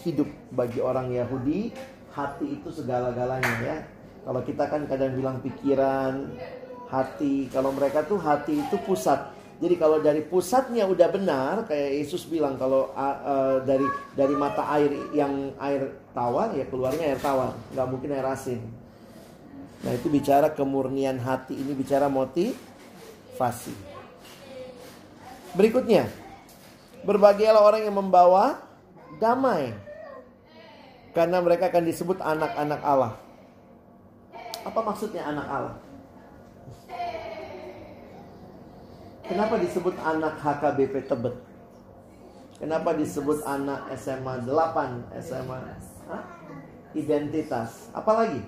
[0.01, 1.73] hidup bagi orang Yahudi.
[2.17, 3.77] Hati itu segala-galanya ya.
[4.25, 6.33] Kalau kita kan kadang bilang pikiran,
[6.89, 7.45] hati.
[7.53, 9.37] Kalau mereka tuh hati itu pusat.
[9.57, 14.69] Jadi kalau dari pusatnya udah benar, kayak Yesus bilang kalau uh, uh, dari dari mata
[14.77, 18.61] air yang air tawar ya keluarnya air tawar, nggak mungkin air asin.
[19.81, 23.73] Nah itu bicara kemurnian hati, ini bicara motivasi.
[25.57, 26.05] Berikutnya,
[27.01, 28.61] berbahagialah orang yang membawa
[29.17, 29.73] damai,
[31.17, 33.17] karena mereka akan disebut anak-anak Allah.
[34.61, 35.75] Apa maksudnya anak Allah?
[39.25, 41.35] Kenapa disebut anak HKBP Tebet?
[42.61, 45.57] Kenapa disebut anak SMA 8, SMA
[46.05, 46.23] Hah?
[46.93, 47.89] Identitas.
[47.97, 48.45] Apalagi?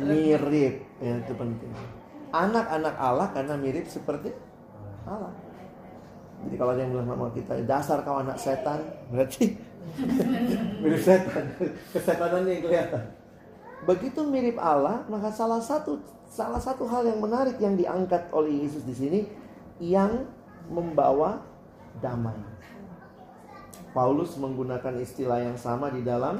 [0.00, 1.72] Mirip, ya itu penting.
[2.32, 4.32] Anak-anak Allah karena mirip seperti
[5.04, 5.49] Allah.
[6.40, 8.80] Jadi kalau ada yang bilang sama kita, dasar kau anak setan,
[9.12, 9.60] berarti
[10.80, 11.44] mirip setan.
[11.92, 13.02] Kesetanannya yang kelihatan.
[13.84, 16.00] Begitu mirip Allah, maka salah satu
[16.30, 19.20] salah satu hal yang menarik yang diangkat oleh Yesus di sini
[19.82, 20.24] yang
[20.70, 21.42] membawa
[21.98, 22.38] damai.
[23.90, 26.38] Paulus menggunakan istilah yang sama di dalam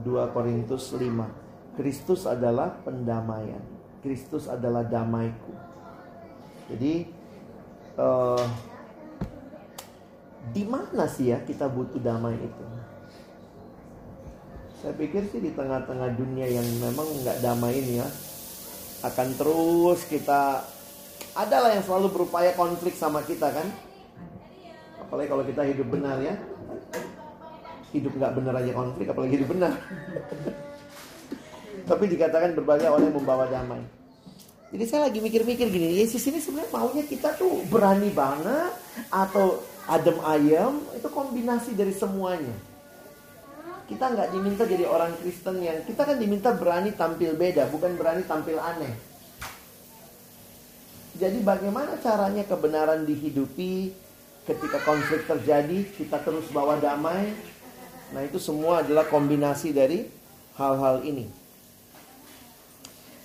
[0.00, 1.76] 2 Korintus 5.
[1.76, 3.60] Kristus adalah pendamaian.
[4.00, 5.52] Kristus adalah damaiku.
[6.72, 7.06] Jadi
[8.00, 8.44] uh,
[10.52, 12.64] di mana sih ya kita butuh damai itu?
[14.78, 18.08] Saya pikir sih di tengah-tengah dunia yang memang nggak damai ini ya,
[19.02, 20.62] akan terus kita
[21.34, 23.66] adalah yang selalu berupaya konflik sama kita kan?
[25.02, 26.38] Apalagi kalau kita hidup benar ya,
[27.90, 29.72] hidup nggak benar aja konflik, apalagi hidup benar.
[31.90, 33.82] Tapi dikatakan berbagai orang yang membawa damai.
[34.68, 38.72] Jadi saya lagi mikir-mikir gini, Yesus ini sebenarnya maunya kita tuh berani banget
[39.08, 42.52] atau adem ayam itu kombinasi dari semuanya.
[43.88, 48.20] Kita nggak diminta jadi orang Kristen yang kita kan diminta berani tampil beda, bukan berani
[48.28, 48.92] tampil aneh.
[51.18, 53.90] Jadi bagaimana caranya kebenaran dihidupi
[54.44, 57.32] ketika konflik terjadi, kita terus bawa damai.
[58.14, 60.06] Nah, itu semua adalah kombinasi dari
[60.54, 61.26] hal-hal ini.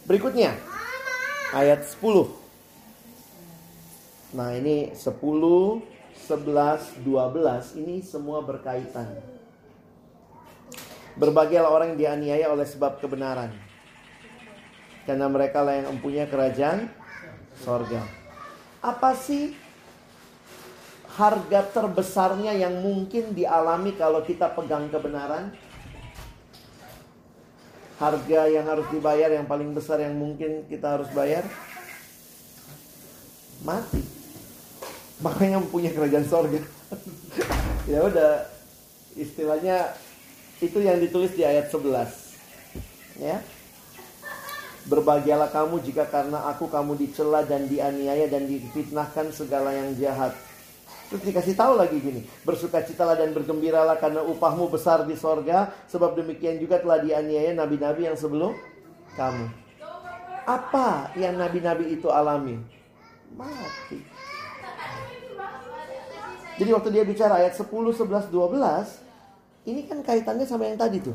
[0.03, 0.57] Berikutnya,
[1.55, 2.27] ayat 10.
[4.33, 5.92] Nah, ini 10,
[6.23, 9.19] 11, 12 ini semua berkaitan.
[11.19, 13.51] Berbahagialah orang yang dianiaya oleh sebab kebenaran.
[15.03, 16.87] Karena mereka lah yang mempunyai kerajaan
[17.59, 18.07] sorga.
[18.79, 19.51] Apa sih
[21.19, 25.51] harga terbesarnya yang mungkin dialami kalau kita pegang kebenaran?
[27.99, 31.43] Harga yang harus dibayar yang paling besar yang mungkin kita harus bayar?
[33.61, 34.22] Mati.
[35.23, 36.59] Makanya mempunyai kerajaan sorga.
[37.91, 38.43] ya udah
[39.15, 39.95] istilahnya
[40.59, 43.23] itu yang ditulis di ayat 11.
[43.23, 43.39] Ya.
[44.83, 50.35] Berbahagialah kamu jika karena aku kamu dicela dan dianiaya dan difitnahkan segala yang jahat.
[51.07, 56.59] Terus dikasih tahu lagi gini, bersukacitalah dan bergembiralah karena upahmu besar di sorga, sebab demikian
[56.59, 58.51] juga telah dianiaya nabi-nabi yang sebelum
[59.15, 59.45] kamu.
[60.43, 62.59] Apa yang nabi-nabi itu alami?
[63.39, 64.12] Mati.
[66.63, 71.11] Jadi waktu dia bicara ayat 10, 11, 12, ini kan kaitannya sama yang tadi tuh.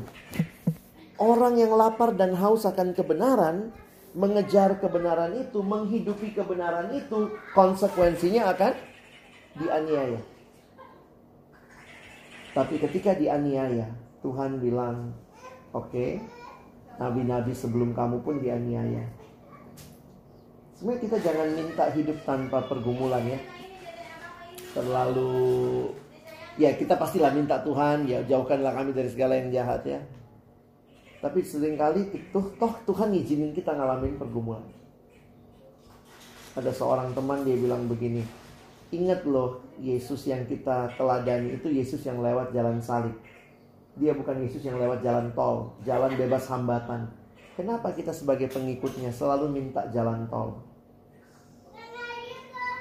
[1.17, 3.73] Orang yang lapar dan haus akan kebenaran,
[4.13, 8.77] mengejar kebenaran itu, menghidupi kebenaran itu, konsekuensinya akan
[9.57, 10.21] dianiaya.
[12.53, 13.89] Tapi ketika dianiaya,
[14.21, 15.17] Tuhan bilang,
[15.73, 16.21] oke, okay,
[17.01, 19.01] nabi-nabi sebelum kamu pun dianiaya.
[20.77, 23.41] Sebenarnya kita jangan minta hidup tanpa pergumulan ya
[24.73, 25.89] terlalu
[26.59, 29.99] ya kita pastilah minta Tuhan ya jauhkanlah kami dari segala yang jahat ya.
[31.19, 34.63] Tapi sering kali itu toh Tuhan izinin kita ngalamin pergumulan.
[36.55, 38.23] Ada seorang teman dia bilang begini,
[38.91, 43.15] ingat loh Yesus yang kita teladani itu Yesus yang lewat jalan salib.
[43.99, 47.11] Dia bukan Yesus yang lewat jalan tol, jalan bebas hambatan.
[47.59, 50.68] Kenapa kita sebagai pengikutnya selalu minta jalan tol?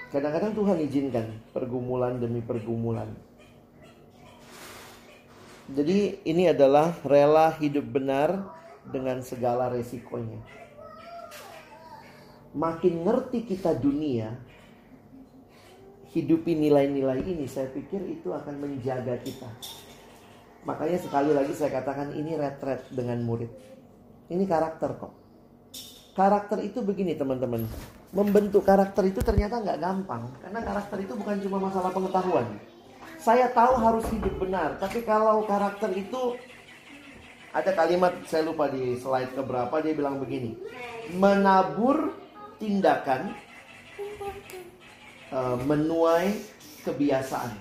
[0.09, 3.13] Kadang-kadang Tuhan izinkan pergumulan demi pergumulan.
[5.69, 8.41] Jadi ini adalah rela hidup benar
[8.89, 10.41] dengan segala resikonya.
[12.57, 14.33] Makin ngerti kita dunia,
[16.17, 19.53] hidupi nilai-nilai ini, saya pikir itu akan menjaga kita.
[20.65, 23.53] Makanya sekali lagi saya katakan ini retret dengan murid.
[24.33, 25.13] Ini karakter kok.
[26.17, 27.69] Karakter itu begini teman-teman
[28.09, 32.47] membentuk karakter itu ternyata nggak gampang karena karakter itu bukan cuma masalah pengetahuan.
[33.19, 36.39] Saya tahu harus hidup benar, tapi kalau karakter itu
[37.51, 40.55] ada kalimat saya lupa di slide keberapa dia bilang begini,
[41.19, 42.15] menabur
[42.63, 43.35] tindakan
[45.35, 46.39] uh, menuai
[46.87, 47.53] kebiasaan,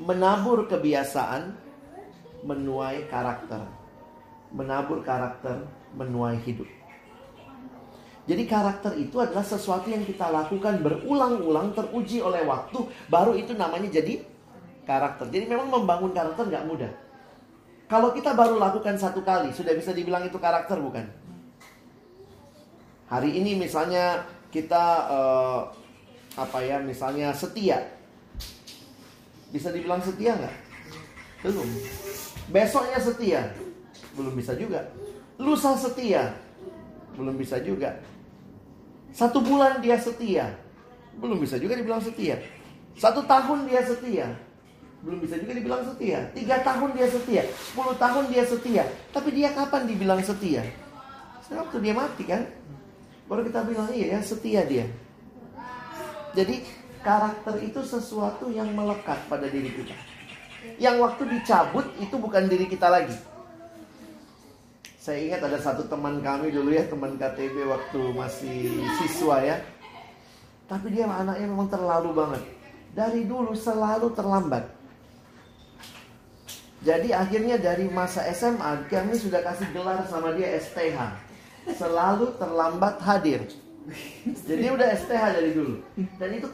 [0.00, 1.58] menabur kebiasaan
[2.46, 3.66] menuai karakter,
[4.54, 5.66] menabur karakter
[5.98, 6.81] menuai hidup.
[8.22, 13.90] Jadi karakter itu adalah sesuatu yang kita lakukan berulang-ulang teruji oleh waktu baru itu namanya
[13.90, 14.22] jadi
[14.86, 15.26] karakter.
[15.26, 16.92] Jadi memang membangun karakter nggak mudah.
[17.90, 21.04] Kalau kita baru lakukan satu kali sudah bisa dibilang itu karakter bukan?
[23.10, 25.60] Hari ini misalnya kita uh,
[26.38, 27.84] apa ya misalnya setia,
[29.52, 30.56] bisa dibilang setia nggak?
[31.44, 31.68] Belum.
[32.48, 33.52] Besoknya setia,
[34.16, 34.88] belum bisa juga.
[35.36, 36.32] Lusa setia,
[37.16, 38.00] belum bisa juga.
[39.12, 40.56] Satu bulan dia setia.
[41.20, 42.40] Belum bisa juga dibilang setia.
[42.96, 44.26] Satu tahun dia setia.
[45.02, 46.30] Belum bisa juga dibilang setia.
[46.32, 47.42] Tiga tahun dia setia.
[47.52, 48.84] Sepuluh tahun dia setia.
[49.12, 50.64] Tapi dia kapan dibilang setia?
[51.52, 52.48] Waktu dia mati kan?
[53.28, 54.88] Baru kita bilang iya ya setia dia.
[56.32, 56.64] Jadi
[57.04, 59.92] karakter itu sesuatu yang melekat pada diri kita.
[60.80, 63.12] Yang waktu dicabut itu bukan diri kita lagi.
[65.02, 69.58] Saya ingat ada satu teman kami dulu ya, teman KTB waktu masih siswa ya.
[70.70, 72.42] Tapi dia anaknya memang terlalu banget.
[72.94, 74.62] Dari dulu selalu terlambat.
[76.86, 80.94] Jadi akhirnya dari masa SMA kami sudah kasih gelar sama dia STH.
[81.74, 83.42] Selalu terlambat hadir.
[84.46, 85.82] Jadi udah STH dari dulu.
[85.98, 86.46] Dan itu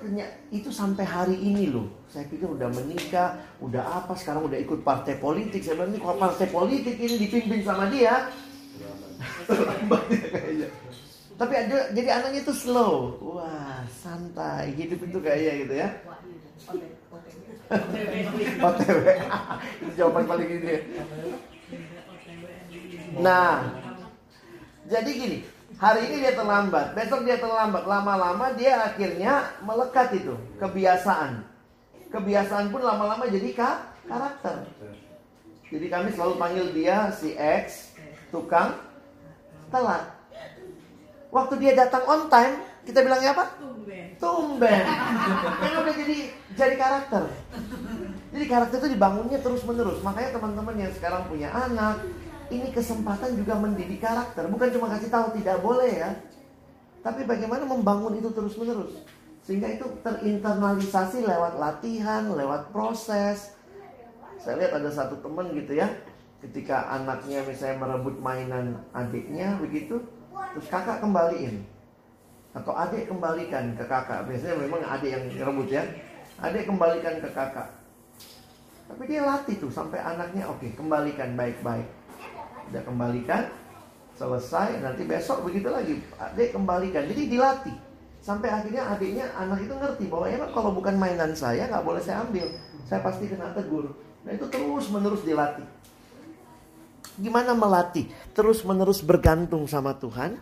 [0.48, 1.97] itu sampai hari ini loh.
[2.08, 5.60] Saya pikir udah menikah, udah apa, sekarang udah ikut partai politik.
[5.60, 8.32] Saya bilang ini kalau partai politik ini dipimpin sama dia,
[11.38, 13.14] Tapi ada jadi anaknya itu slow.
[13.22, 14.74] Wah, santai.
[14.74, 15.88] Hidup itu kayak gitu ya.
[18.66, 19.04] OTW.
[19.84, 20.82] itu jawaban paling ini.
[23.22, 23.70] Nah,
[24.90, 25.38] jadi gini,
[25.78, 31.46] Hari ini dia terlambat, besok dia terlambat, lama-lama dia akhirnya melekat itu kebiasaan.
[32.08, 34.64] Kebiasaan pun lama-lama jadi ka karakter.
[35.68, 37.92] Jadi kami selalu panggil dia si X,
[38.32, 38.80] tukang
[39.68, 40.16] telat.
[41.28, 43.44] Waktu dia datang on time, kita bilangnya apa?
[43.60, 44.16] Tumben.
[44.16, 44.82] Tumben.
[45.60, 46.16] Karena udah jadi
[46.56, 47.22] jadi karakter.
[48.32, 50.00] Jadi karakter itu dibangunnya terus menerus.
[50.00, 52.00] Makanya teman-teman yang sekarang punya anak,
[52.48, 54.48] ini kesempatan juga mendidik karakter.
[54.48, 56.10] Bukan cuma kasih tahu tidak boleh ya.
[57.04, 59.04] Tapi bagaimana membangun itu terus-menerus.
[59.48, 63.56] Sehingga itu terinternalisasi lewat latihan, lewat proses.
[64.36, 65.88] Saya lihat ada satu teman gitu ya.
[66.44, 70.04] Ketika anaknya misalnya merebut mainan adiknya begitu.
[70.52, 71.64] Terus kakak kembaliin.
[72.52, 74.28] Atau adik kembalikan ke kakak.
[74.28, 75.82] Biasanya memang adik yang merebut ya.
[76.44, 77.72] Adik kembalikan ke kakak.
[78.84, 81.88] Tapi dia latih tuh sampai anaknya oke okay, kembalikan baik-baik
[82.68, 83.48] udah kembalikan
[84.18, 85.94] Selesai, nanti besok begitu lagi.
[86.18, 87.06] Adik kembalikan.
[87.06, 87.87] Jadi dilatih.
[88.28, 92.28] Sampai akhirnya adiknya, anak itu ngerti bahwa emang kalau bukan mainan saya, nggak boleh saya
[92.28, 92.44] ambil.
[92.84, 93.96] Saya pasti kena tegur.
[94.20, 95.64] Nah itu terus menerus dilatih.
[97.16, 98.12] Gimana melatih?
[98.36, 100.36] Terus menerus bergantung sama Tuhan.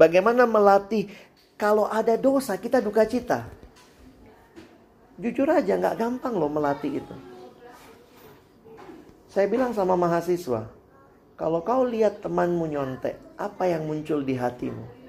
[0.00, 1.12] Bagaimana melatih
[1.60, 3.44] kalau ada dosa kita duka cita.
[5.20, 7.16] Jujur aja nggak gampang loh melatih itu.
[9.28, 10.72] Saya bilang sama mahasiswa,
[11.36, 15.01] kalau kau lihat temanmu nyontek, apa yang muncul di hatimu?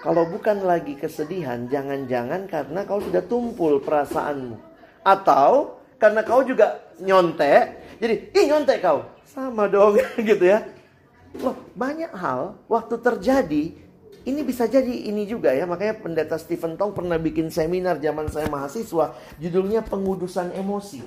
[0.00, 4.56] Kalau bukan lagi kesedihan, jangan-jangan karena kau sudah tumpul perasaanmu.
[5.04, 9.04] Atau karena kau juga nyontek, jadi ih nyontek kau.
[9.28, 10.64] Sama dong gitu ya.
[11.36, 13.76] Loh, banyak hal waktu terjadi
[14.24, 18.52] ini bisa jadi ini juga ya makanya pendeta Stephen Tong pernah bikin seminar zaman saya
[18.52, 21.00] mahasiswa judulnya pengudusan emosi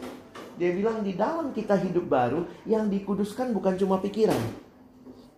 [0.58, 4.38] dia bilang di dalam kita hidup baru yang dikuduskan bukan cuma pikiran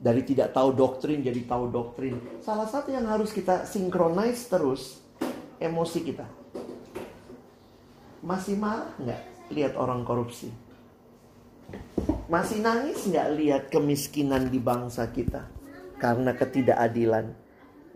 [0.06, 5.02] dari tidak tahu doktrin jadi tahu doktrin salah satu yang harus kita sinkronize terus
[5.58, 6.30] emosi kita
[8.22, 10.54] masih marah nggak lihat orang korupsi
[12.30, 15.50] masih nangis nggak lihat kemiskinan di bangsa kita
[15.98, 17.34] karena ketidakadilan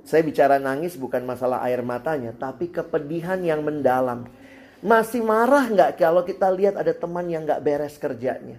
[0.09, 4.25] saya bicara nangis bukan masalah air matanya, tapi kepedihan yang mendalam.
[4.79, 8.57] Masih marah nggak kalau kita lihat ada teman yang nggak beres kerjanya?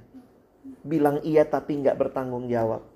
[0.85, 2.87] Bilang iya tapi nggak bertanggung jawab.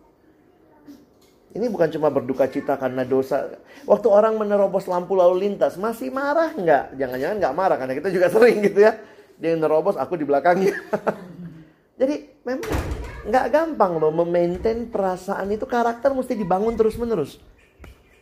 [1.54, 3.46] Ini bukan cuma berduka cita karena dosa.
[3.86, 6.98] Waktu orang menerobos lampu lalu lintas, masih marah nggak?
[6.98, 8.98] Jangan-jangan nggak marah karena kita juga sering gitu ya.
[9.38, 10.74] Dia nerobos, aku di belakangnya.
[12.00, 12.66] Jadi memang
[13.30, 17.38] nggak gampang loh memaintain perasaan itu karakter mesti dibangun terus menerus.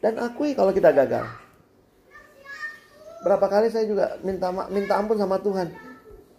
[0.05, 1.25] Dan akui kalau kita gagal.
[3.25, 5.73] Berapa kali saya juga minta minta ampun sama Tuhan.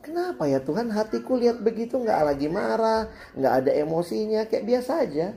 [0.03, 5.33] Kenapa ya Tuhan hatiku lihat begitu nggak lagi marah, nggak ada emosinya, kayak biasa aja.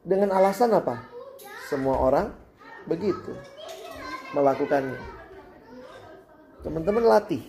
[0.00, 1.04] Dengan alasan apa?
[1.68, 2.32] Semua orang
[2.88, 3.36] begitu
[4.32, 4.96] melakukannya.
[6.64, 7.44] Teman-teman latih.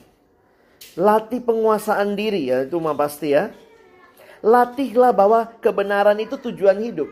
[0.99, 3.55] Latih penguasaan diri ya itu mah pasti ya.
[4.41, 7.07] Latihlah bahwa kebenaran itu tujuan hidup.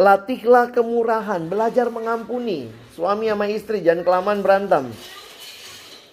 [0.00, 2.72] Latihlah kemurahan, belajar mengampuni.
[2.96, 4.88] Suami sama istri jangan kelamaan berantem.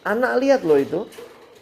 [0.04, 1.00] Anak lihat loh itu.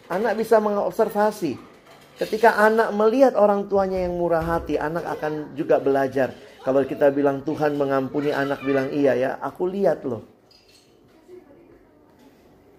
[0.05, 1.74] Anak bisa mengobservasi.
[2.15, 6.31] Ketika anak melihat orang tuanya yang murah hati, anak akan juga belajar.
[6.63, 10.23] Kalau kita bilang Tuhan mengampuni, anak bilang iya ya, aku lihat loh.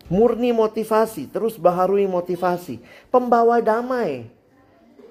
[0.09, 2.80] Murni motivasi, terus baharui motivasi.
[3.12, 4.32] Pembawa damai.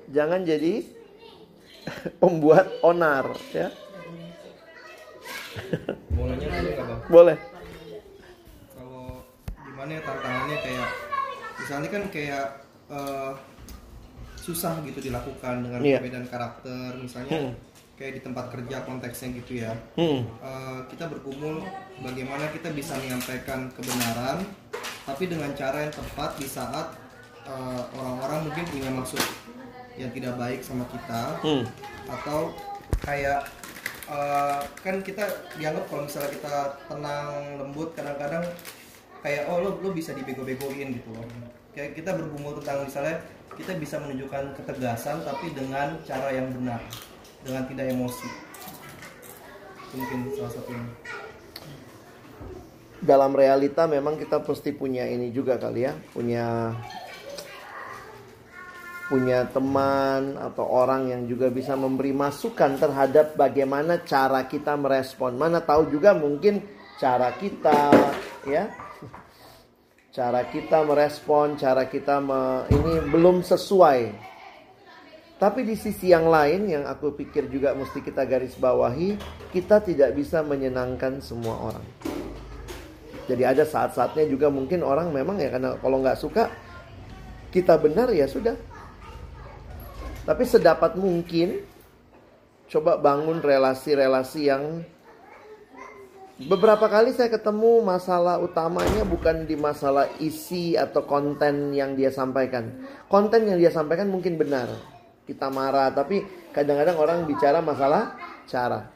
[0.09, 0.81] Jangan jadi
[2.21, 3.69] pembuat onar ya.
[6.11, 6.99] Mau nanya boleh nggak bang?
[7.13, 7.37] Boleh.
[8.73, 9.21] Kalau
[9.61, 10.89] gimana ya tantangannya kayak
[11.61, 12.47] misalnya kan kayak
[12.89, 13.31] eh,
[14.45, 15.97] susah gitu dilakukan dengan Iya.
[15.97, 17.53] perbedaan karakter misalnya Hmm.
[17.95, 19.73] kayak di tempat kerja konteksnya gitu ya.
[19.95, 20.21] Hmm.
[20.21, 21.65] Eh, kita bergumul
[21.99, 24.45] bagaimana kita bisa menyampaikan kebenaran
[25.01, 26.93] tapi dengan cara yang tepat di saat
[27.45, 29.21] eh, orang-orang mungkin punya maksud
[29.95, 31.63] yang tidak baik sama kita Hmm.
[32.05, 32.49] atau
[32.99, 33.45] kayak
[34.05, 35.25] eh, kan kita
[35.55, 38.45] dianggap kalau misalnya kita tenang lembut kadang-kadang
[39.19, 41.25] kayak oh lo lo bisa dibego-begoin gitu loh
[41.75, 43.19] kayak kita bergumul tentang misalnya
[43.59, 46.79] kita bisa menunjukkan ketegasan tapi dengan cara yang benar
[47.43, 48.27] dengan tidak emosi.
[49.95, 50.87] Mungkin salah satunya
[53.05, 56.73] dalam realita memang kita pasti punya ini juga kali ya, punya
[59.05, 65.37] punya teman atau orang yang juga bisa memberi masukan terhadap bagaimana cara kita merespon.
[65.37, 66.65] Mana tahu juga mungkin
[66.97, 67.93] cara kita
[68.49, 68.73] ya
[70.15, 74.15] cara kita merespon, cara kita me- ini belum sesuai.
[75.35, 79.19] Tapi di sisi yang lain yang aku pikir juga mesti kita garis bawahi,
[79.51, 81.83] kita tidak bisa menyenangkan semua orang.
[83.27, 86.47] Jadi ada saat-saatnya juga mungkin orang memang ya karena kalau nggak suka
[87.51, 88.55] kita benar ya sudah.
[90.23, 91.59] Tapi sedapat mungkin
[92.71, 94.87] coba bangun relasi-relasi yang
[96.35, 102.83] beberapa kali saya ketemu masalah utamanya bukan di masalah isi atau konten yang dia sampaikan.
[103.07, 104.67] Konten yang dia sampaikan mungkin benar.
[105.23, 106.21] Kita marah tapi
[106.51, 108.91] kadang-kadang orang bicara masalah cara.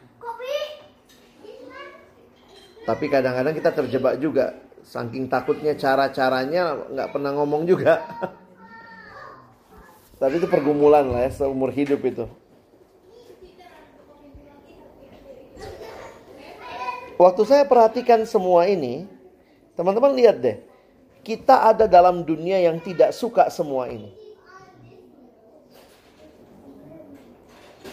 [2.84, 4.58] Tapi kadang-kadang kita terjebak juga.
[4.82, 8.02] Saking takutnya cara-caranya nggak pernah ngomong juga.
[10.20, 12.26] Tapi itu pergumulan lah ya seumur hidup itu.
[17.20, 19.03] Waktu saya perhatikan semua ini,
[19.76, 20.55] teman-teman lihat deh.
[21.20, 24.07] Kita ada dalam dunia yang tidak suka semua ini.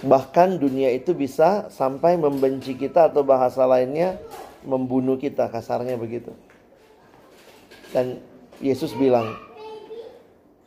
[0.07, 4.15] Bahkan dunia itu bisa sampai membenci kita atau bahasa lainnya
[4.63, 6.31] membunuh kita, kasarnya begitu.
[7.91, 8.23] Dan
[8.63, 9.35] Yesus bilang,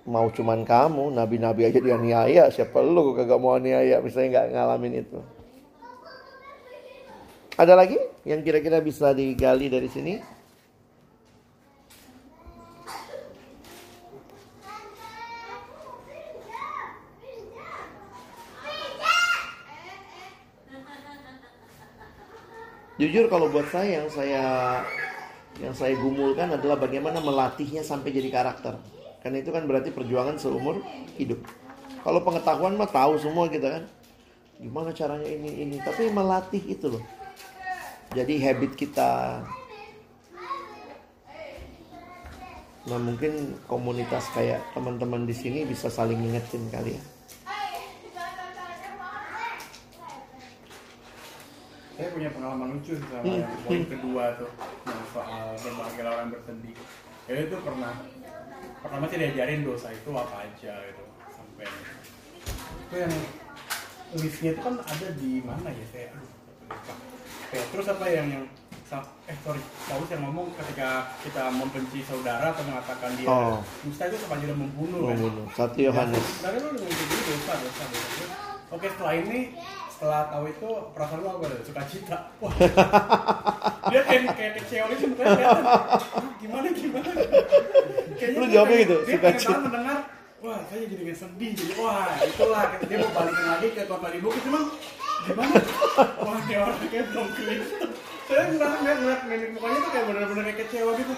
[0.03, 5.38] mau cuman kamu, nabi-nabi aja dianiaya, siapa lu kagak mau aniaya, misalnya nggak ngalamin itu.
[7.59, 10.15] Ada lagi yang kira-kira bisa digali dari sini?
[22.95, 24.43] Jujur kalau buat saya yang saya
[25.59, 28.79] yang saya gumulkan adalah bagaimana melatihnya sampai jadi karakter.
[29.19, 30.79] Karena itu kan berarti perjuangan seumur
[31.19, 31.43] hidup.
[32.07, 33.83] Kalau pengetahuan mah tahu semua kita kan.
[34.63, 37.18] Gimana caranya ini ini, tapi melatih itu loh.
[38.09, 39.43] Jadi habit kita.
[42.89, 47.03] Nah mungkin komunitas kayak teman-teman di sini bisa saling ngingetin kali ya.
[51.99, 54.47] saya punya pengalaman lucu sama Hmm, yang poin kedua tuh
[54.87, 56.75] yang soal berbagai orang bersedih
[57.27, 57.93] ya itu pernah
[58.79, 61.67] pertama sih diajarin dosa itu apa aja gitu sampai
[62.87, 63.13] itu yang
[64.15, 66.93] listnya itu kan ada di mana ya saya lupa
[67.49, 68.45] Kayak, terus apa yang yang
[68.89, 73.61] eh sorry Paulus yang ngomong ketika kita membenci saudara atau mengatakan dia Oh.
[73.85, 75.45] dusta itu sama aja membunuh kan Membunuh.
[75.53, 76.17] Satu Yohanes.
[76.17, 78.25] Sebenarnya lu kayak gini dosa, dosa, dosa.
[78.69, 79.39] Oke setelah ini,
[79.87, 81.45] setelah tahu itu perasaan lu apa?
[81.61, 82.17] Suka cita.
[82.39, 82.53] Wah.
[83.93, 85.63] Dia kayak kayak kecewa gitu mukanya kelihatan.
[85.65, 87.09] "Ah, Gimana gimana?
[88.13, 89.57] Kayaknya Lu jawabnya gitu, Dia suka cita.
[89.59, 89.99] mendengar.
[90.39, 91.51] Wah, saya jadi sedih.
[91.51, 92.63] Jadi, wah, itulah.
[92.79, 94.41] Dia mau balikin lagi ke kota di bukit.
[94.41, 94.63] Cuman,
[95.25, 95.57] gimana?
[96.19, 97.89] Wah, ini orang kayak belum Kristen.
[98.29, 101.13] Saya ngeliat, ngeliat mimik mukanya tuh kayak bener-bener kayak kecewa gitu.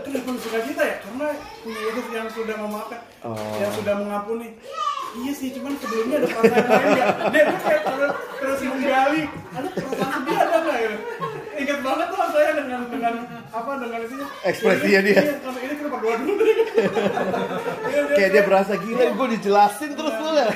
[0.00, 0.96] Kenapa lu suka cita ya?
[1.04, 1.26] Karena
[1.60, 3.36] punya Yesus yang sudah memaafkan, Oh.
[3.60, 4.48] yang sudah mengampuni.
[5.10, 7.06] Iya sih, cuman sebelumnya ada perasaan lain ya.
[7.28, 9.22] Dia tuh kayak terus, terus menggali.
[9.28, 10.90] Ada perasaan sedih ada nggak ya?
[11.60, 13.14] Ingat banget tuh saya dengan dengan
[13.50, 15.20] apa dengan itu Ekspresinya dia.
[15.20, 16.32] Iya, kalau ini kita berdoa dulu.
[17.90, 20.46] Iya, Kayak dia berasa gila, gue dijelasin terus lu ya.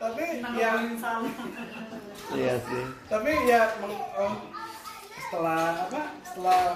[0.00, 0.24] Tapi
[0.56, 0.96] yang
[2.32, 2.84] Iya sih.
[3.04, 3.74] tapi ya
[4.16, 4.32] em,
[5.28, 6.72] setelah apa setelah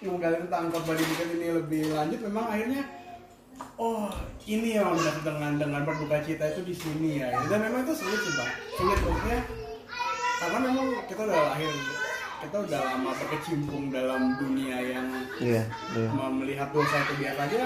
[0.00, 2.82] menggali tentang khotbah di bukit ini lebih lanjut memang akhirnya
[3.76, 4.06] oh
[4.46, 7.36] ini yang udah dengan dengan berduka cita itu di sini ya.
[7.50, 8.50] Dan memang itu sulit sih bang.
[8.78, 9.40] Sulit maksudnya
[10.38, 11.70] karena memang kita udah lahir
[12.38, 15.06] kita udah lama berkecimpung dalam dunia yang
[15.38, 15.62] Iya,
[15.92, 16.08] iya.
[16.30, 17.62] melihat dosa itu biasa aja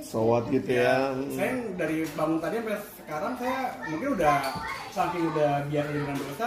[0.00, 1.12] Sowat gitu ya.
[1.28, 4.36] saya yang dari bangun tadi sampai sekarang saya mungkin udah
[4.90, 6.46] saking udah biasa dengan dosa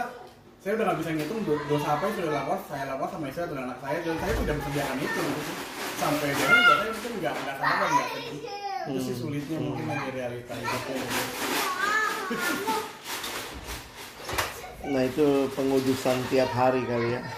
[0.60, 3.44] saya udah nggak bisa ngitung do- dosa apa yang sudah lakukan saya lakukan sama istri
[3.46, 5.54] dan anak saya dan saya tidak bisa biarkan itu gitu.
[5.96, 8.42] sampai dia saya mungkin nggak nggak sadar nggak sedih
[8.80, 10.78] itu sih sulitnya mungkin dari realita itu
[14.88, 17.22] Nah itu pengudusan tiap hari kali ya.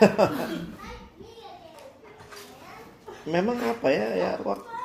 [3.34, 4.32] Memang apa ya ya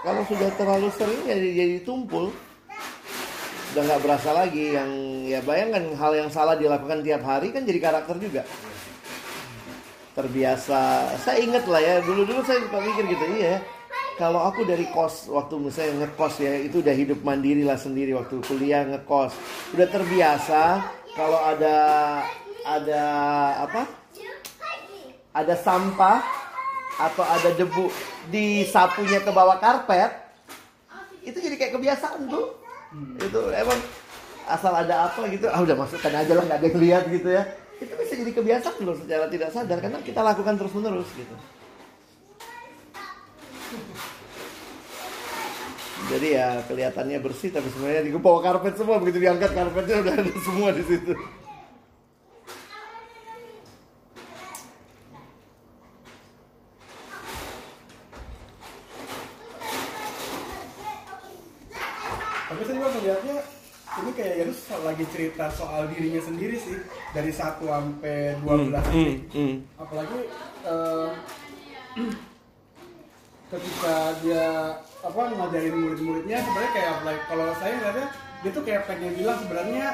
[0.04, 2.32] kalau sudah terlalu sering ya jadi, tumpul.
[3.74, 4.88] Udah nggak berasa lagi yang
[5.28, 8.48] ya bayangkan hal yang salah dilakukan tiap hari kan jadi karakter juga.
[10.16, 11.12] Terbiasa.
[11.20, 13.60] Saya ingat lah ya dulu-dulu saya suka mikir gitu iya.
[13.60, 13.68] ya.
[14.16, 18.40] Kalau aku dari kos waktu misalnya ngekos ya itu udah hidup mandiri lah sendiri waktu
[18.48, 19.36] kuliah ngekos
[19.76, 20.80] udah terbiasa
[21.12, 21.76] kalau ada
[22.66, 23.02] ada
[23.62, 23.82] apa?
[25.30, 26.18] Ada sampah
[26.96, 27.92] atau ada debu
[28.32, 30.10] disapunya ke bawah karpet.
[31.22, 32.58] Itu jadi kayak kebiasaan tuh
[33.20, 33.78] itu emang
[34.50, 35.46] asal ada apa gitu.
[35.46, 37.44] Ah udah masukkan aja lah nggak ada yang lihat gitu ya.
[37.78, 41.36] Itu bisa jadi kebiasaan loh secara tidak sadar karena kita lakukan terus menerus gitu.
[46.06, 48.96] Jadi ya kelihatannya bersih tapi sebenarnya di bawah karpet semua.
[49.02, 51.12] Begitu diangkat karpetnya udah ada semua di situ
[62.56, 63.36] tapi saya juga melihatnya
[64.00, 64.34] ini kayak
[64.86, 66.78] Lagi cerita soal dirinya sendiri sih
[67.10, 69.56] dari 1 sampai 12 ini hmm.
[69.82, 70.18] apalagi
[70.62, 71.10] eh,
[73.50, 78.06] ketika dia apa ngajarin murid-muridnya sebenarnya kayak like, kalau saya ngeliatnya
[78.46, 79.86] dia tuh kayak pengen bilang sebenarnya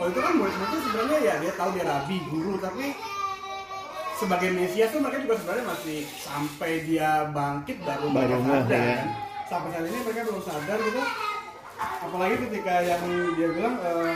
[0.00, 2.96] oh itu kan murid-muridnya sebenarnya ya dia tahu dia rabi guru tapi
[4.16, 8.96] sebagai Mesias tuh mereka juga sebenarnya masih sampai dia bangkit baru mereka sadar ya.
[9.04, 9.08] kan
[9.52, 11.02] sampai saat ini mereka belum sadar gitu
[11.80, 13.02] apalagi ketika yang
[13.34, 14.12] dia bilang eh,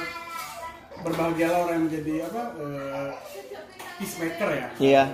[1.01, 3.09] berbahagialah orang yang menjadi apa eh,
[3.99, 4.69] peacemaker ya.
[4.81, 5.05] Iya.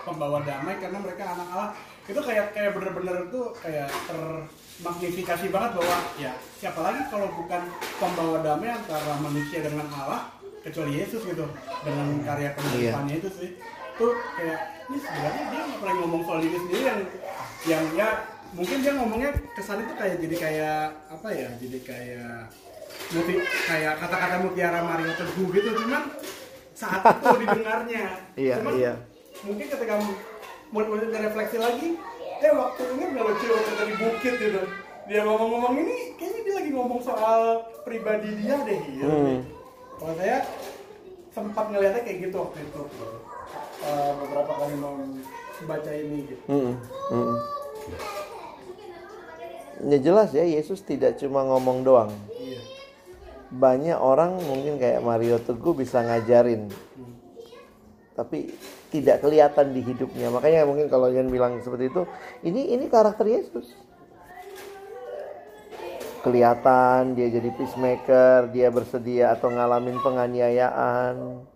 [0.00, 1.70] pembawa damai karena mereka anak Allah.
[2.08, 7.62] Itu kayak kayak bener-bener tuh kayak termagnifikasi banget bahwa ya siapa lagi kalau bukan
[8.00, 10.32] pembawa damai antara manusia dengan Allah
[10.64, 11.44] kecuali Yesus gitu
[11.84, 13.50] dengan karya penyembuhannya itu sih.
[14.00, 17.00] Tuh kayak ini sebenarnya dia nggak pernah ngomong soal diri sendiri yang
[17.68, 18.08] yang ya
[18.50, 22.38] mungkin dia ngomongnya kesan itu kayak jadi kayak apa ya jadi kayak
[23.10, 23.34] muti
[23.64, 26.02] kayak kata-kata mutiara Mario Teguh gitu cuman
[26.74, 28.92] saat itu didengarnya Iya, cuman iya.
[29.42, 29.94] mungkin ketika
[30.70, 31.88] murid-murid refleksi lagi
[32.40, 34.62] eh waktu ini udah lucu waktu dari bukit gitu
[35.06, 37.40] dia ngomong-ngomong ini kayaknya dia lagi ngomong soal
[37.82, 39.38] pribadi dia deh gitu Hmm.
[39.98, 40.38] kalau saya
[41.30, 42.82] sempat ngeliatnya kayak gitu waktu itu
[43.80, 44.92] Eh, beberapa kali mau
[45.64, 46.76] baca ini gitu Mm-mm,
[47.08, 47.36] mm-mm.
[49.80, 52.12] Ya jelas ya Yesus tidak cuma ngomong doang.
[52.36, 52.60] iya
[53.50, 56.68] Banyak orang mungkin kayak Mario Teguh bisa ngajarin.
[58.14, 58.52] Tapi
[58.92, 60.28] tidak kelihatan di hidupnya.
[60.28, 62.04] Makanya mungkin kalau Yan bilang seperti itu,
[62.44, 63.74] ini ini karakter Yesus.
[66.20, 71.48] Kelihatan dia jadi peacemaker, dia bersedia atau ngalamin penganiayaan.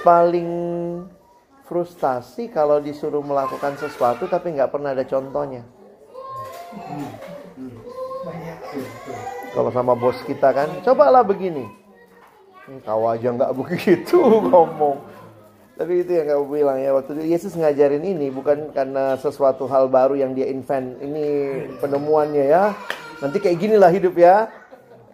[0.00, 0.50] paling
[1.70, 5.62] frustasi kalau disuruh melakukan sesuatu tapi nggak pernah ada contohnya.
[9.54, 11.70] Kalau sama bos kita kan, cobalah begini.
[12.66, 14.98] "Hmm, Kau aja nggak begitu ngomong.
[15.78, 19.88] Tapi itu yang kamu bilang ya waktu itu Yesus ngajarin ini bukan karena sesuatu hal
[19.88, 20.98] baru yang dia invent.
[21.00, 21.24] Ini
[21.80, 22.76] penemuannya ya.
[23.22, 24.50] Nanti kayak ginilah hidup ya.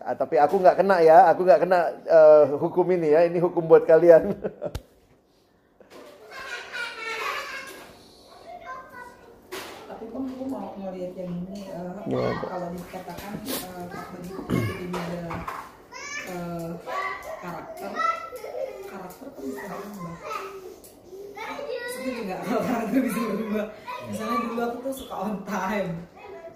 [0.02, 3.20] Ah, tapi aku nggak kena ya, aku nggak kena eh, hukum ini ya.
[3.30, 4.34] Ini hukum buat kalian.
[9.86, 12.48] tapi pun aku ngeliat yang ini eh, Pak?
[12.48, 13.32] kalau dikatakan
[13.68, 13.84] uh,
[14.16, 15.24] begitu tiba-tiba ada
[16.32, 16.70] eh,
[17.44, 17.92] karakter
[18.88, 20.16] karakter kan bisa berubah.
[21.92, 23.66] Setuju nggak kalau karakter bisa berubah?
[24.08, 25.92] Misalnya dulu aku tuh suka on time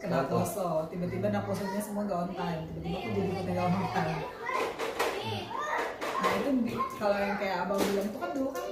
[0.01, 0.89] kena poso.
[0.89, 4.21] Tiba-tiba nak posonya semua gak on time tiba-tiba aku jadi nggak on time.
[6.01, 6.51] Nah itu
[6.97, 8.65] kalau yang kayak abang bilang itu kan dulu kan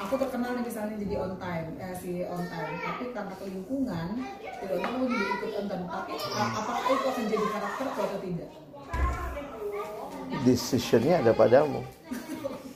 [0.00, 4.08] aku terkenal nih misalnya jadi on time eh, si on time tapi karena ke lingkungan
[4.40, 8.50] tidak mau jadi ikut on time tapi a- apakah itu akan jadi karakter atau tidak
[10.40, 11.82] Decisionnya ada padamu.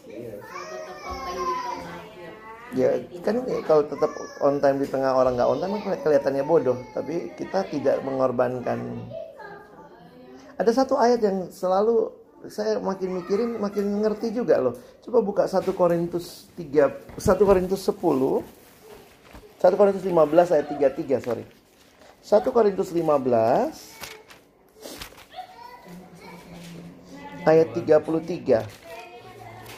[0.05, 1.97] Tengah
[2.75, 2.99] ya.
[2.99, 4.11] Ya kan kalau tetap
[4.43, 6.77] on time di tengah orang nggak on time kan kelihatannya bodoh.
[6.93, 9.07] Tapi kita tidak mengorbankan.
[10.61, 12.11] Ada satu ayat yang selalu
[12.51, 14.75] saya makin mikirin makin ngerti juga loh.
[15.01, 18.45] Coba buka 1 Korintus 3 1 Korintus 10 1
[19.81, 20.13] Korintus 15
[20.53, 21.45] ayat 33 sorry.
[22.21, 23.05] 1 Korintus 15
[27.45, 28.65] ayat 33.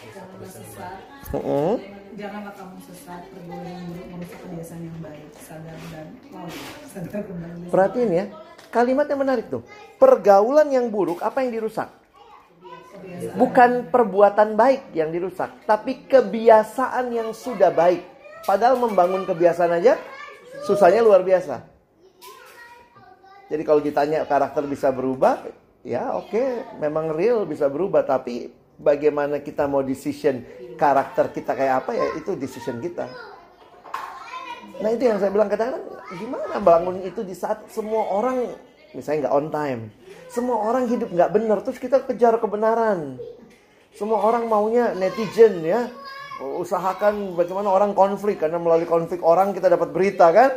[0.06, 0.98] janganlah sesat
[1.34, 1.82] Mm-mm.
[2.14, 6.46] janganlah kamu sesat pergaulan yang buruk merusak kebiasaan yang baik sadar dan mau
[6.86, 8.24] sadar kembali Perhatiin ya,
[8.70, 9.66] kalimatnya menarik tuh.
[9.98, 12.05] Pergaulan yang buruk apa yang dirusak?
[13.36, 18.02] Bukan perbuatan baik yang dirusak, tapi kebiasaan yang sudah baik.
[18.42, 19.98] Padahal membangun kebiasaan aja
[20.66, 21.62] susahnya luar biasa.
[23.46, 25.46] Jadi kalau ditanya karakter bisa berubah,
[25.86, 30.44] ya oke, memang real bisa berubah, tapi bagaimana kita mau decision
[30.76, 33.08] karakter kita kayak apa ya itu decision kita.
[34.76, 35.84] Nah itu yang saya bilang kadang-kadang
[36.20, 38.52] gimana bangun itu di saat semua orang
[38.96, 39.80] misalnya nggak on time,
[40.32, 43.20] semua orang hidup nggak benar, terus kita kejar kebenaran.
[43.96, 45.88] Semua orang maunya netizen ya,
[46.40, 50.52] usahakan bagaimana orang konflik karena melalui konflik orang kita dapat berita kan.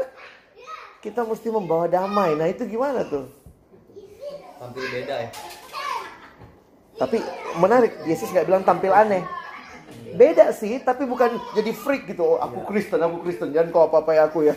[0.99, 2.35] Kita mesti membawa damai.
[2.35, 3.31] Nah itu gimana tuh?
[4.59, 5.29] tampil beda ya
[6.99, 7.17] Tapi
[7.55, 9.23] menarik, Yesus nggak bilang tampil aneh.
[10.19, 12.35] Beda sih, tapi bukan jadi freak gitu.
[12.35, 13.55] Oh, aku Kristen, aku Kristen.
[13.55, 14.55] Jangan kau apa-apa ya aku ya.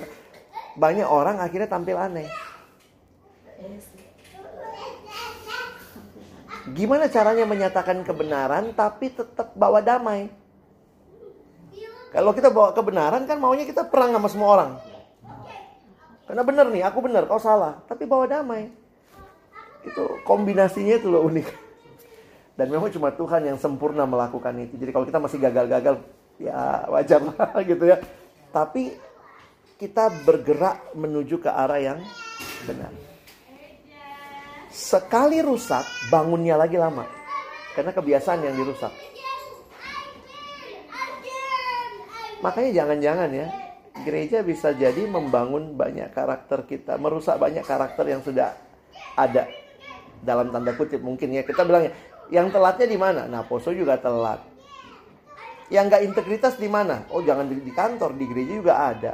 [0.75, 2.27] Banyak orang akhirnya tampil aneh.
[6.73, 10.31] Gimana caranya menyatakan kebenaran tapi tetap bawa damai?
[12.13, 14.71] Kalau kita bawa kebenaran kan maunya kita perang sama semua orang.
[16.29, 17.83] Karena benar nih, aku benar, kau salah.
[17.89, 18.71] Tapi bawa damai.
[19.83, 21.49] Itu kombinasinya itu loh unik.
[22.55, 24.79] Dan memang cuma Tuhan yang sempurna melakukan itu.
[24.79, 26.05] Jadi kalau kita masih gagal-gagal,
[26.39, 27.97] ya wajar lah gitu ya.
[28.53, 28.93] Tapi
[29.83, 31.99] kita bergerak menuju ke arah yang
[32.69, 33.02] benar.
[34.73, 37.05] Sekali rusak, bangunnya lagi lama.
[37.77, 38.89] Karena kebiasaan yang dirusak.
[42.41, 43.47] Makanya jangan-jangan ya,
[44.03, 48.57] gereja bisa jadi membangun banyak karakter kita, merusak banyak karakter yang sudah
[49.15, 49.47] ada
[50.25, 51.45] dalam tanda kutip mungkin ya.
[51.45, 51.93] Kita bilang ya,
[52.33, 53.29] yang telatnya di mana?
[53.29, 54.41] Nah, Poso juga telat.
[55.69, 57.09] Yang nggak integritas di mana?
[57.13, 59.13] Oh jangan di, di kantor, di gereja juga ada.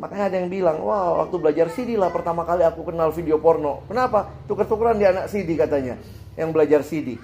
[0.00, 3.84] Makanya ada yang bilang, wah waktu belajar CD lah pertama kali aku kenal video porno.
[3.84, 4.32] Kenapa?
[4.48, 6.00] Tuker-tukeran di anak CD katanya.
[6.40, 7.20] Yang belajar CD.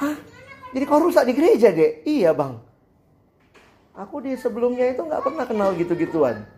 [0.00, 0.16] Hah?
[0.72, 2.00] Jadi kau rusak di gereja deh?
[2.08, 2.56] Iya bang.
[4.00, 6.48] Aku di sebelumnya itu nggak pernah kenal gitu-gituan.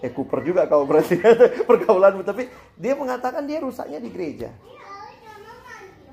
[0.00, 1.20] Eh Cooper juga kau berarti
[1.68, 2.24] pergaulanmu.
[2.24, 2.48] Tapi
[2.80, 4.48] dia mengatakan dia rusaknya di gereja.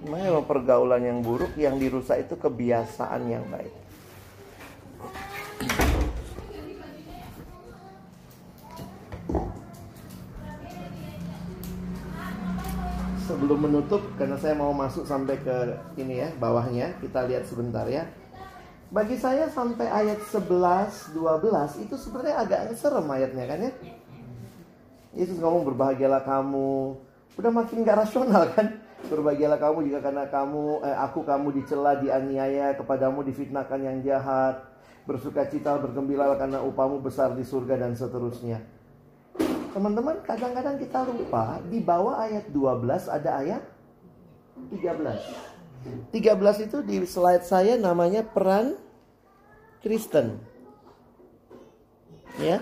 [0.03, 3.82] Memang pergaulan yang buruk yang dirusak itu kebiasaan yang baik.
[13.34, 18.05] Sebelum menutup, karena saya mau masuk sampai ke ini ya, bawahnya, kita lihat sebentar ya.
[18.93, 23.71] Bagi saya sampai ayat 11, 12 itu sebenarnya agak serem ayatnya kan ya.
[25.17, 26.93] Yesus ngomong berbahagialah kamu.
[27.34, 28.77] Udah makin gak rasional kan.
[29.09, 34.61] Berbahagialah kamu jika karena kamu eh, aku kamu dicela, dianiaya, kepadamu difitnahkan yang jahat.
[35.09, 38.61] Bersukacita, bergembiralah karena upamu besar di surga dan seterusnya.
[39.74, 43.63] Teman-teman, kadang-kadang kita lupa di bawah ayat 12 ada ayat
[44.69, 46.13] 13.
[46.13, 48.78] 13 itu di slide saya namanya peran
[49.82, 50.38] Kristen.
[52.38, 52.61] Ya.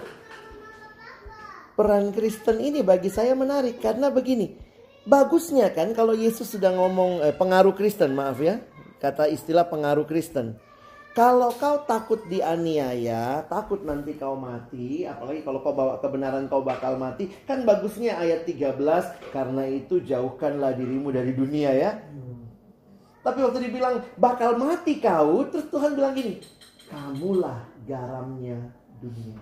[1.75, 4.55] Peran Kristen ini bagi saya menarik karena begini.
[5.03, 8.63] Bagusnya kan kalau Yesus sudah ngomong eh, pengaruh Kristen, maaf ya.
[9.03, 10.55] Kata istilah pengaruh Kristen.
[11.11, 16.95] Kalau kau takut dianiaya, takut nanti kau mati, apalagi kalau kau bawa kebenaran kau bakal
[16.95, 18.79] mati, kan bagusnya ayat 13,
[19.35, 21.99] karena itu jauhkanlah dirimu dari dunia ya.
[23.19, 26.39] Tapi waktu dibilang bakal mati kau, terus Tuhan bilang gini,
[26.87, 28.71] kamulah garamnya
[29.03, 29.35] dunia.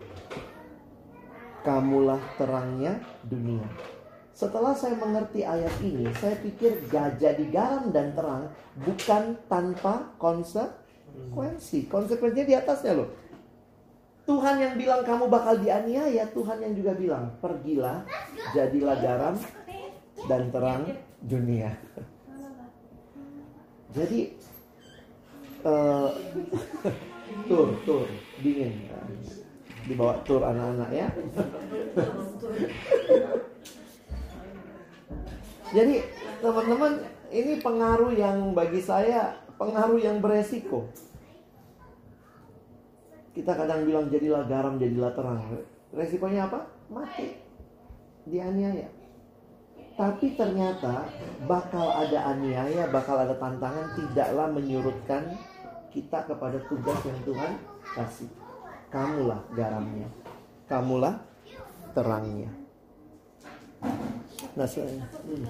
[1.61, 2.97] Kamulah terangnya
[3.29, 3.69] dunia.
[4.33, 8.49] Setelah saya mengerti ayat ini, saya pikir gajah di garam dan terang
[8.79, 10.15] bukan tanpa
[11.19, 11.91] konsekuensi.
[11.91, 13.11] Konsekuensinya di atasnya loh.
[14.23, 18.05] Tuhan yang bilang kamu bakal dianiaya, Tuhan yang juga bilang pergilah,
[18.53, 19.33] jadilah garam
[20.29, 20.85] dan terang
[21.25, 21.73] dunia.
[23.97, 24.37] Jadi
[25.65, 26.13] uh,
[27.49, 28.05] tur tur
[28.45, 28.85] dingin
[29.89, 31.09] dibawa tur anak-anak ya.
[35.73, 36.01] Jadi
[36.41, 37.01] teman-teman
[37.33, 40.87] ini pengaruh yang bagi saya pengaruh yang beresiko.
[43.33, 45.39] Kita kadang bilang jadilah garam, jadilah terang.
[45.93, 46.59] Resikonya apa?
[46.89, 47.37] Mati.
[48.29, 48.89] Dianiaya.
[49.99, 51.03] Tapi ternyata
[51.43, 55.35] bakal ada aniaya, bakal ada tantangan tidaklah menyurutkan
[55.91, 57.59] kita kepada tugas yang Tuhan
[57.99, 58.31] kasih.
[58.87, 60.07] Kamulah garamnya.
[60.71, 61.19] Kamulah
[61.91, 62.47] terangnya.
[64.55, 65.45] Nah, saya, hmm.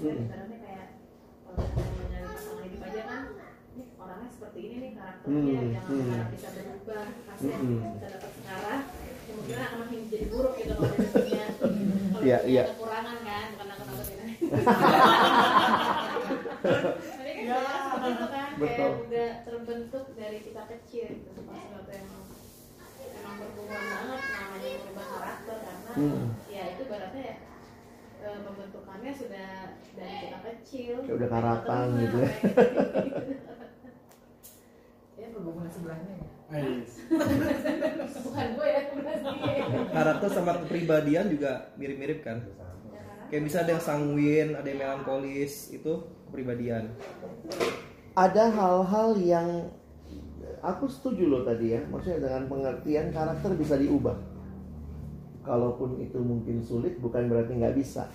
[0.00, 0.14] ya.
[1.78, 1.99] Hmm.
[2.90, 3.22] Kan,
[3.70, 6.02] ini orangnya seperti ini nih karakternya, Hmm, jangan hmm.
[6.02, 7.04] berharap bisa berubah.
[7.24, 7.80] Kasihan Hmm.
[7.94, 8.80] kita dapat sekarang,
[9.24, 11.44] kemungkinan akan makin jadi buruk gitu kalau dia punya
[12.10, 12.62] kalau Iya, punya iya.
[12.68, 14.34] kekurangan kan, bukan aku takut ini.
[16.60, 17.56] Tapi kan Ya.
[17.80, 18.76] seperti itu kan, Betul.
[18.76, 21.30] kayak udah terbentuk dari kita kecil gitu.
[21.40, 22.06] Sesuatu yang
[23.10, 26.24] emang berhubungan banget namanya merubah karakter karena Hmm.
[26.46, 27.34] ya itu berarti ya
[28.20, 29.48] pembentukannya sudah
[29.96, 30.94] dari kita kecil.
[31.04, 32.30] Kayak udah karapan Terus, gitu ya.
[35.20, 35.26] Ya
[35.74, 36.26] sebelahnya ya.
[36.50, 36.92] Ais.
[38.26, 38.82] bukan gue ya
[39.94, 42.42] karakter sama kepribadian juga mirip-mirip kan?
[43.30, 46.90] Kayak bisa ada yang sanguin ada yang melankolis itu kepribadian.
[48.18, 49.48] Ada hal-hal yang
[50.58, 51.80] aku setuju loh tadi ya.
[51.86, 54.29] Maksudnya dengan pengertian karakter bisa diubah
[55.44, 58.08] kalaupun itu mungkin sulit bukan berarti nggak bisa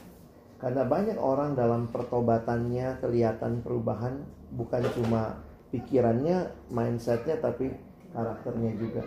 [0.62, 4.24] karena banyak orang dalam pertobatannya kelihatan perubahan
[4.56, 5.42] bukan cuma
[5.74, 7.74] pikirannya mindsetnya tapi
[8.14, 9.04] karakternya juga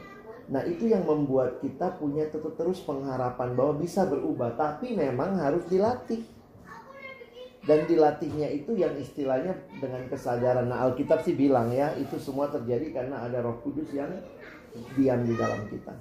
[0.48, 5.64] nah itu yang membuat kita punya tetap terus pengharapan bahwa bisa berubah tapi memang harus
[5.68, 6.24] dilatih
[7.68, 10.72] dan dilatihnya itu yang istilahnya dengan kesadaran.
[10.72, 14.08] Nah, Alkitab sih bilang ya, itu semua terjadi karena ada Roh Kudus yang
[14.96, 15.92] diam di dalam kita.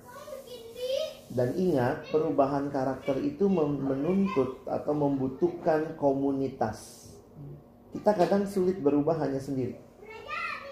[1.28, 7.12] Dan ingat, perubahan karakter itu menuntut atau membutuhkan komunitas.
[7.92, 9.76] Kita kadang sulit berubah hanya sendiri.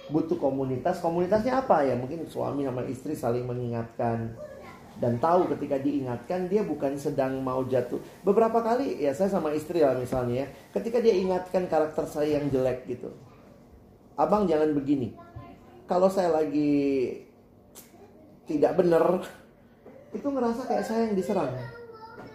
[0.08, 1.04] Butuh komunitas.
[1.04, 2.00] Komunitasnya apa ya?
[2.00, 4.38] Mungkin suami sama istri saling mengingatkan
[4.96, 8.00] dan tahu ketika diingatkan dia bukan sedang mau jatuh.
[8.24, 12.48] Beberapa kali ya saya sama istri lah misalnya ya, ketika dia ingatkan karakter saya yang
[12.48, 13.12] jelek gitu.
[14.16, 15.12] Abang jangan begini.
[15.86, 17.12] Kalau saya lagi
[18.48, 19.28] tidak benar,
[20.16, 21.52] itu ngerasa kayak saya yang diserang.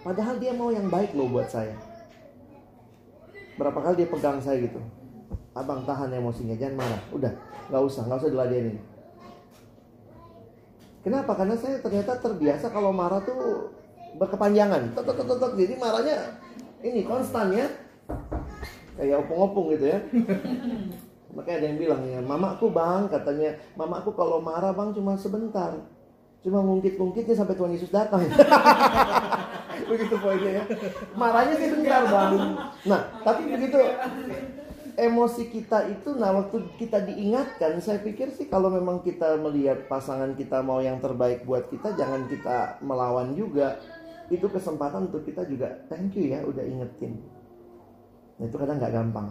[0.05, 1.73] Padahal dia mau yang baik loh buat saya.
[3.57, 4.81] berapa kali dia pegang saya gitu.
[5.53, 7.03] Abang tahan emosinya jangan marah.
[7.13, 7.33] Udah
[7.69, 8.81] nggak usah nggak usah diladenin
[11.05, 11.33] kenapa?
[11.37, 13.73] Karena saya ternyata terbiasa kalau marah tuh
[14.17, 14.95] berkepanjangan.
[14.97, 15.53] Tek, tek, tek, tek.
[15.57, 16.17] jadi marahnya
[16.85, 17.67] ini konstan ya.
[19.01, 19.99] Kayak opung-opung gitu ya.
[21.37, 23.57] Makanya ada yang bilang ya mamaku bang katanya.
[23.79, 25.79] Mamaku kalau marah bang cuma sebentar
[26.41, 28.25] cuma ngungkit-ngungkitnya sampai Tuhan Yesus datang.
[29.91, 30.65] Begitu poinnya ya.
[31.13, 32.33] Marahnya sih bentar bang.
[32.87, 33.77] Nah tapi begitu
[34.95, 40.37] emosi kita itu nah waktu kita diingatkan saya pikir sih kalau memang kita melihat pasangan
[40.37, 43.81] kita mau yang terbaik buat kita jangan kita melawan juga.
[44.31, 47.19] Itu kesempatan untuk kita juga thank you ya udah ingetin.
[48.39, 49.29] Nah itu kadang nggak gampang.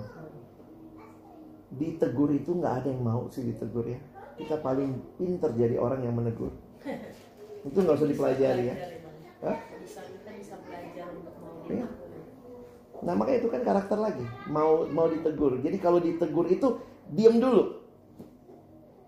[1.74, 4.00] Ditegur itu nggak ada yang mau sih ditegur ya.
[4.36, 6.69] Kita paling pinter jadi orang yang menegur
[7.60, 8.76] itu nggak usah dipelajari ya.
[11.70, 12.10] Dilakukan
[13.00, 14.26] Nah makanya itu kan karakter lagi.
[14.52, 15.60] Mau mau ditegur.
[15.64, 16.68] Jadi kalau ditegur itu
[17.10, 17.80] Diam dulu.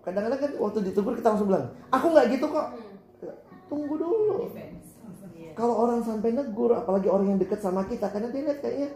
[0.02, 2.66] Kadang-kadang kan waktu ditegur kita langsung bilang Aku nggak gitu kok.
[3.68, 4.48] Tunggu dulu.
[5.52, 8.88] Kalau orang sampai negur Apalagi orang yang dekat sama kita Karena dia lihat kayaknya.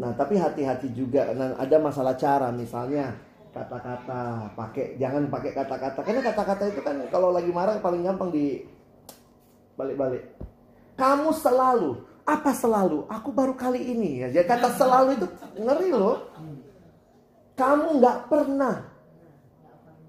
[0.00, 1.32] Nah tapi hati-hati juga.
[1.36, 3.25] Nah, Ada masalah cara misalnya
[3.56, 8.68] Kata-kata pakai Jangan pakai kata-kata Karena kata-kata itu kan Kalau lagi marah paling gampang di
[9.80, 10.36] Balik-balik
[11.00, 13.06] Kamu selalu apa selalu?
[13.06, 14.28] Aku baru kali ini ya.
[14.34, 15.26] Jadi kata selalu itu
[15.62, 16.26] ngeri loh.
[17.54, 18.82] Kamu nggak pernah.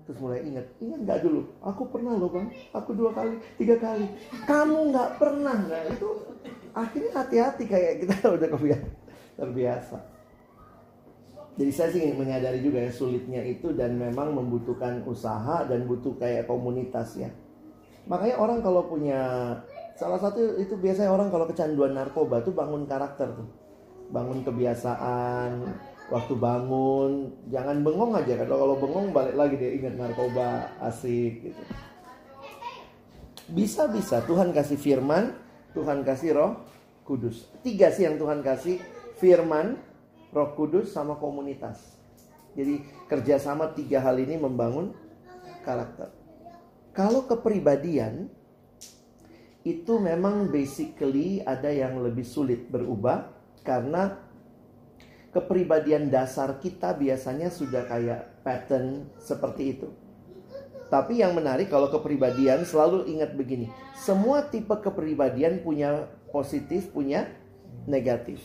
[0.09, 1.41] Terus mulai ingat, ingat nggak dulu?
[1.61, 2.47] Aku pernah loh bang.
[2.73, 4.09] Aku dua kali, tiga kali.
[4.49, 5.57] Kamu nggak pernah.
[5.61, 6.09] Nah itu
[6.73, 8.87] akhirnya hati-hati kayak kita udah kebiasa,
[9.37, 9.97] terbiasa.
[11.57, 16.45] Jadi saya sih menyadari juga ya sulitnya itu dan memang membutuhkan usaha dan butuh kayak
[16.45, 17.33] komunitas ya.
[18.05, 19.19] Makanya orang kalau punya
[19.97, 23.49] salah satu itu biasanya orang kalau kecanduan narkoba tuh bangun karakter tuh.
[24.13, 25.65] Bangun kebiasaan,
[26.07, 31.61] waktu bangun jangan bengong aja kalau kalau bengong balik lagi dia ingat narkoba asik gitu.
[33.51, 35.35] Bisa bisa Tuhan kasih firman,
[35.73, 36.51] Tuhan kasih Roh
[37.03, 37.49] Kudus.
[37.63, 38.79] Tiga sih yang Tuhan kasih
[39.19, 39.79] firman,
[40.31, 41.97] Roh Kudus sama komunitas.
[42.57, 44.91] Jadi kerjasama tiga hal ini membangun
[45.61, 46.09] karakter.
[46.91, 48.33] Kalau kepribadian
[49.61, 53.29] itu memang basically ada yang lebih sulit berubah
[53.61, 54.17] karena
[55.35, 59.91] kepribadian dasar kita biasanya sudah kayak pattern seperti itu.
[60.87, 63.67] Tapi yang menarik kalau kepribadian selalu ingat begini,
[63.99, 67.27] semua tipe kepribadian punya positif, punya
[67.83, 68.39] negatif.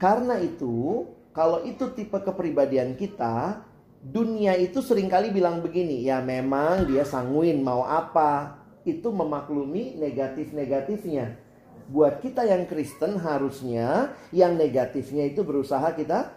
[0.00, 3.64] Karena itu, kalau itu tipe kepribadian kita,
[4.04, 11.40] dunia itu sering kali bilang begini, ya memang dia sanguin mau apa, itu memaklumi negatif-negatifnya.
[11.88, 16.36] Buat kita yang Kristen harusnya yang negatifnya itu berusaha kita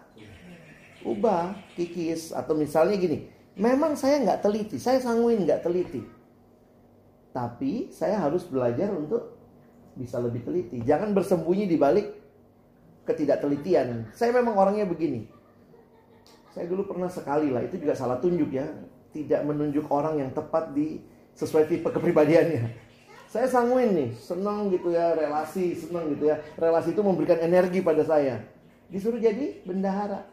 [1.06, 6.02] ubah, kikis atau misalnya gini, memang saya nggak teliti, saya sanguin nggak teliti,
[7.30, 9.38] tapi saya harus belajar untuk
[9.93, 10.82] bisa lebih teliti.
[10.82, 12.24] Jangan bersembunyi di balik
[13.06, 14.10] ketidaktelitian.
[14.12, 15.30] Saya memang orangnya begini.
[16.51, 18.66] Saya dulu pernah sekali lah, itu juga salah tunjuk ya,
[19.12, 21.03] tidak menunjuk orang yang tepat di
[21.36, 22.64] sesuai tipe kepribadiannya.
[23.28, 26.39] Saya sanguin nih, senang gitu ya, relasi, senang gitu ya.
[26.56, 28.39] Relasi itu memberikan energi pada saya.
[28.88, 30.24] Disuruh jadi bendahara.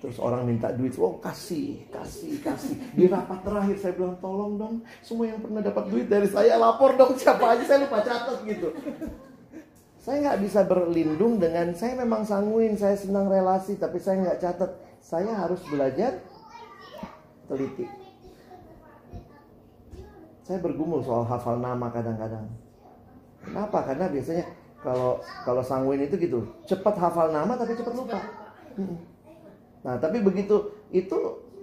[0.00, 2.74] Terus orang minta duit, oh kasih, kasih, kasih.
[2.96, 6.96] Di rapat terakhir saya bilang, tolong dong, semua yang pernah dapat duit dari saya lapor
[6.96, 8.72] dong siapa aja saya lupa catat gitu.
[10.00, 14.70] Saya nggak bisa berlindung dengan saya memang sanguin, saya senang relasi, tapi saya nggak catat.
[15.00, 16.24] Saya harus belajar
[17.44, 17.84] teliti.
[20.48, 22.48] Saya bergumul soal hafal nama kadang-kadang.
[23.44, 23.84] Kenapa?
[23.84, 24.44] Karena biasanya
[24.80, 28.20] kalau kalau sanguin itu gitu, cepat hafal nama tapi cepat lupa.
[29.84, 31.18] Nah, tapi begitu itu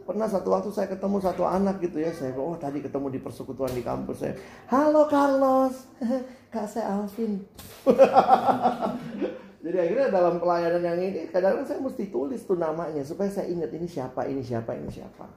[0.08, 3.76] pernah satu waktu saya ketemu satu anak gitu ya, saya oh tadi ketemu di persekutuan
[3.76, 4.34] di kampus saya.
[4.72, 5.84] Halo Carlos,
[6.55, 7.43] kak saya Alvin.
[9.68, 13.68] Jadi akhirnya dalam pelayanan yang ini kadang-kadang saya mesti tulis tuh namanya supaya saya ingat
[13.76, 15.28] ini siapa, ini siapa, ini siapa.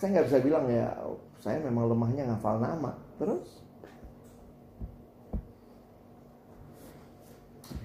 [0.00, 0.88] Saya nggak bisa bilang ya,
[1.36, 2.96] saya memang lemahnya ngafal nama.
[3.20, 3.60] Terus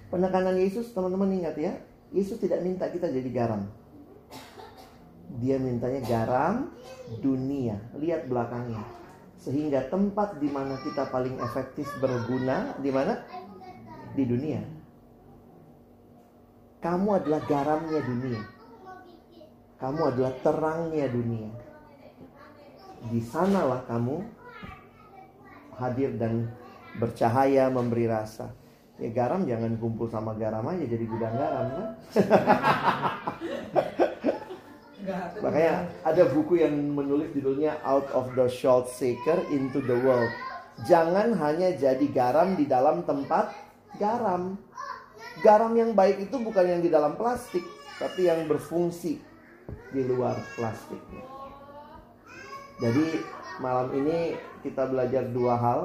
[0.08, 1.76] penekanan Yesus teman-teman ingat ya,
[2.16, 3.68] Yesus tidak minta kita jadi garam.
[5.28, 6.72] Dia mintanya garam
[7.20, 7.76] dunia.
[8.00, 8.84] Lihat belakangnya.
[9.38, 13.22] Sehingga tempat di mana kita paling efektif berguna di mana?
[14.16, 14.64] Di dunia.
[16.80, 18.42] Kamu adalah garamnya dunia.
[19.78, 21.52] Kamu adalah terangnya dunia.
[23.14, 24.26] Di sanalah kamu
[25.78, 26.50] hadir dan
[26.98, 28.50] bercahaya memberi rasa.
[28.98, 31.88] Ya garam jangan kumpul sama garam aja jadi gudang garam kan.
[35.40, 40.32] Makanya ada buku yang menulis judulnya Out of the Salt Shaker into the World.
[40.84, 43.56] Jangan hanya jadi garam di dalam tempat
[43.96, 44.60] garam.
[45.40, 47.64] Garam yang baik itu bukan yang di dalam plastik,
[47.98, 49.18] tapi yang berfungsi
[49.96, 51.24] di luar plastiknya.
[52.78, 53.24] Jadi
[53.64, 55.82] malam ini kita belajar dua hal.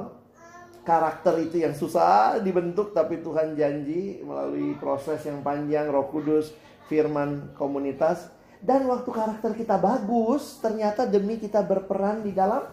[0.83, 6.51] Karakter itu yang susah dibentuk tapi Tuhan janji melalui proses yang panjang Roh Kudus,
[6.91, 8.32] firman komunitas
[8.63, 12.63] dan waktu karakter kita bagus, ternyata demi kita berperan di dalam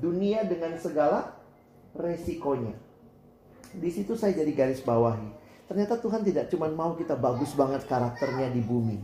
[0.00, 1.36] dunia dengan segala
[1.92, 2.72] resikonya.
[3.76, 5.28] Di situ saya jadi garis bawahi.
[5.68, 8.98] Ternyata Tuhan tidak cuma mau kita bagus banget karakternya di bumi.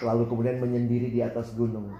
[0.00, 1.90] Lalu kemudian menyendiri di atas gunung.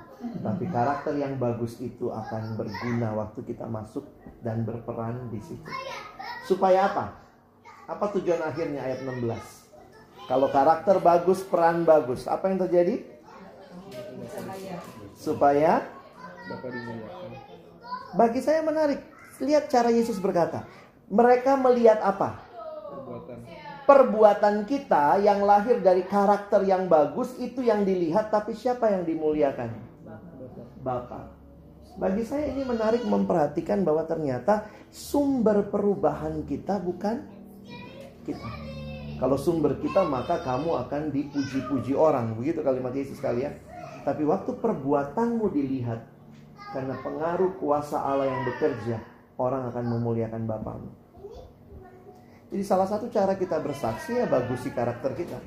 [0.41, 4.07] Tapi karakter yang bagus itu akan berguna waktu kita masuk
[4.41, 5.69] dan berperan di situ.
[6.47, 7.21] Supaya apa?
[7.91, 9.60] Apa tujuan akhirnya ayat 16?
[10.31, 13.03] Kalau karakter bagus, peran bagus, apa yang terjadi?
[15.19, 15.83] Supaya
[16.47, 17.31] Bapak dimuliakan.
[18.15, 19.03] bagi saya menarik.
[19.43, 20.71] Lihat cara Yesus berkata.
[21.11, 22.47] Mereka melihat apa?
[22.47, 23.39] Perbuatan.
[23.91, 29.75] Perbuatan kita yang lahir dari karakter yang bagus itu yang dilihat tapi siapa yang dimuliakan?
[30.79, 31.35] Bapa.
[31.99, 37.27] Bagi saya ini menarik memperhatikan bahwa ternyata sumber perubahan kita bukan
[38.23, 38.70] kita.
[39.21, 42.33] Kalau sumber kita maka kamu akan dipuji-puji orang.
[42.41, 43.53] Begitu kalimat Yesus kalian.
[44.01, 46.01] Tapi waktu perbuatanmu dilihat
[46.73, 48.97] karena pengaruh kuasa Allah yang bekerja,
[49.37, 50.91] orang akan memuliakan Bapamu.
[52.51, 55.39] Jadi salah satu cara kita bersaksi ya bagusi karakter kita.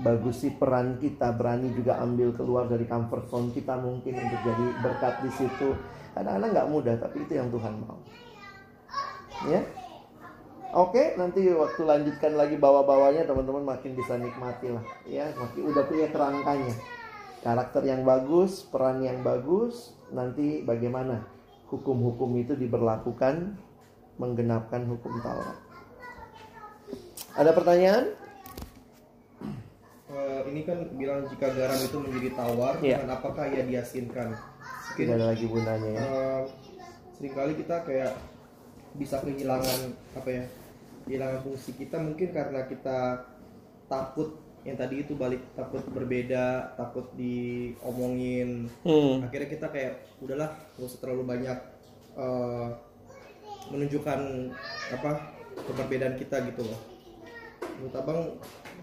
[0.00, 5.14] Bagusi peran kita, berani juga ambil keluar dari comfort zone kita mungkin untuk jadi berkat
[5.22, 5.76] di situ.
[6.16, 8.00] Kadang-kadang nggak mudah, tapi itu yang Tuhan mau.
[9.48, 9.64] Ya,
[10.70, 14.84] Oke, nanti waktu lanjutkan lagi bawa-bawanya teman-teman makin bisa nikmati lah.
[15.02, 16.74] Ya, makin udah punya kerangkanya.
[17.42, 21.26] Karakter yang bagus, peran yang bagus, nanti bagaimana
[21.66, 23.58] hukum-hukum itu diberlakukan
[24.14, 25.58] menggenapkan hukum Taurat.
[27.34, 28.04] Ada pertanyaan?
[30.10, 33.02] Eh, ini kan bilang jika garam itu menjadi tawar, Iya.
[33.02, 34.34] dengan apakah ia diasinkan?
[34.90, 36.02] Mungkin Tidak ada lagi gunanya ya.
[36.02, 36.40] eh,
[37.14, 38.12] sering kali kita kayak
[38.94, 39.78] bisa kehilangan
[40.14, 40.44] apa ya?
[41.06, 42.98] Kehilangan fungsi kita mungkin karena kita
[43.90, 48.68] takut yang tadi itu balik takut berbeda, takut diomongin.
[48.84, 49.24] Hmm.
[49.24, 51.58] Akhirnya kita kayak udahlah gak usah terlalu banyak
[52.20, 52.68] eh,
[53.72, 54.20] menunjukkan
[54.92, 55.10] apa
[55.64, 56.80] keberbedaan kita gitu loh.
[57.80, 58.20] Menurut abang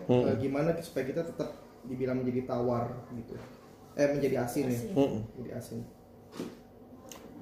[0.08, 0.24] Hmm.
[0.24, 1.52] eh, gimana supaya kita tetap
[1.84, 3.36] dibilang menjadi tawar gitu?
[3.98, 4.80] Eh menjadi asin ya?
[4.96, 5.22] Mm-mm.
[5.36, 5.80] Menjadi asin.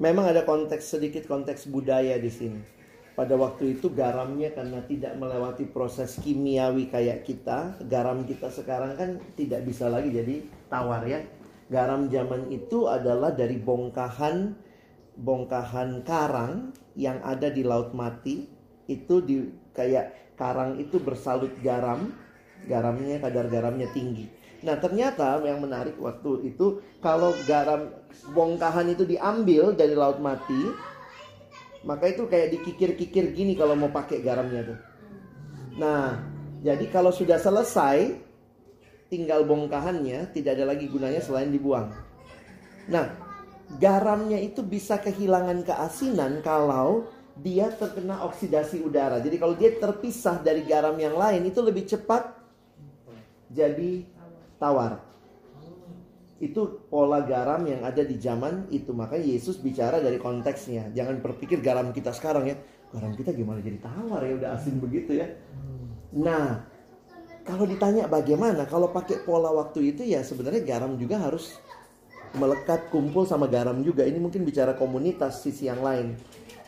[0.01, 2.59] Memang ada konteks sedikit konteks budaya di sini.
[3.15, 9.09] Pada waktu itu garamnya karena tidak melewati proses kimiawi kayak kita, garam kita sekarang kan
[9.39, 11.23] tidak bisa lagi jadi tawar ya.
[11.71, 14.53] Garam zaman itu adalah dari bongkahan
[15.15, 18.51] bongkahan karang yang ada di laut mati
[18.91, 22.11] itu di kayak karang itu bersalut garam,
[22.67, 24.27] garamnya kadar garamnya tinggi.
[24.61, 27.95] Nah ternyata yang menarik waktu itu kalau garam
[28.35, 30.71] bongkahan itu diambil dari laut mati,
[31.85, 34.79] maka itu kayak dikikir-kikir gini kalau mau pakai garamnya tuh.
[35.77, 36.19] Nah
[36.65, 38.17] jadi kalau sudah selesai,
[39.07, 41.93] tinggal bongkahannya tidak ada lagi gunanya selain dibuang.
[42.89, 43.05] Nah
[43.77, 47.05] garamnya itu bisa kehilangan keasinan kalau
[47.37, 49.21] dia terkena oksidasi udara.
[49.21, 52.33] Jadi kalau dia terpisah dari garam yang lain itu lebih cepat
[53.51, 54.07] jadi
[54.57, 55.14] tawar.
[56.35, 58.91] Itu pola garam yang ada di zaman itu.
[58.91, 60.91] Makanya Yesus bicara dari konteksnya.
[60.91, 62.55] Jangan berpikir garam kita sekarang ya.
[62.91, 65.27] Garam kita gimana jadi tawar ya udah asin begitu ya.
[66.15, 66.63] Nah,
[67.45, 71.59] kalau ditanya bagaimana kalau pakai pola waktu itu ya sebenarnya garam juga harus
[72.35, 74.03] melekat kumpul sama garam juga.
[74.03, 76.19] Ini mungkin bicara komunitas sisi yang lain.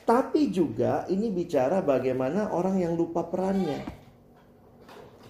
[0.08, 3.84] Tapi juga ini bicara bagaimana orang yang lupa perannya.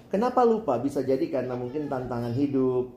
[0.08, 0.78] Kenapa lupa?
[0.80, 2.96] Bisa jadi karena mungkin tantangan hidup,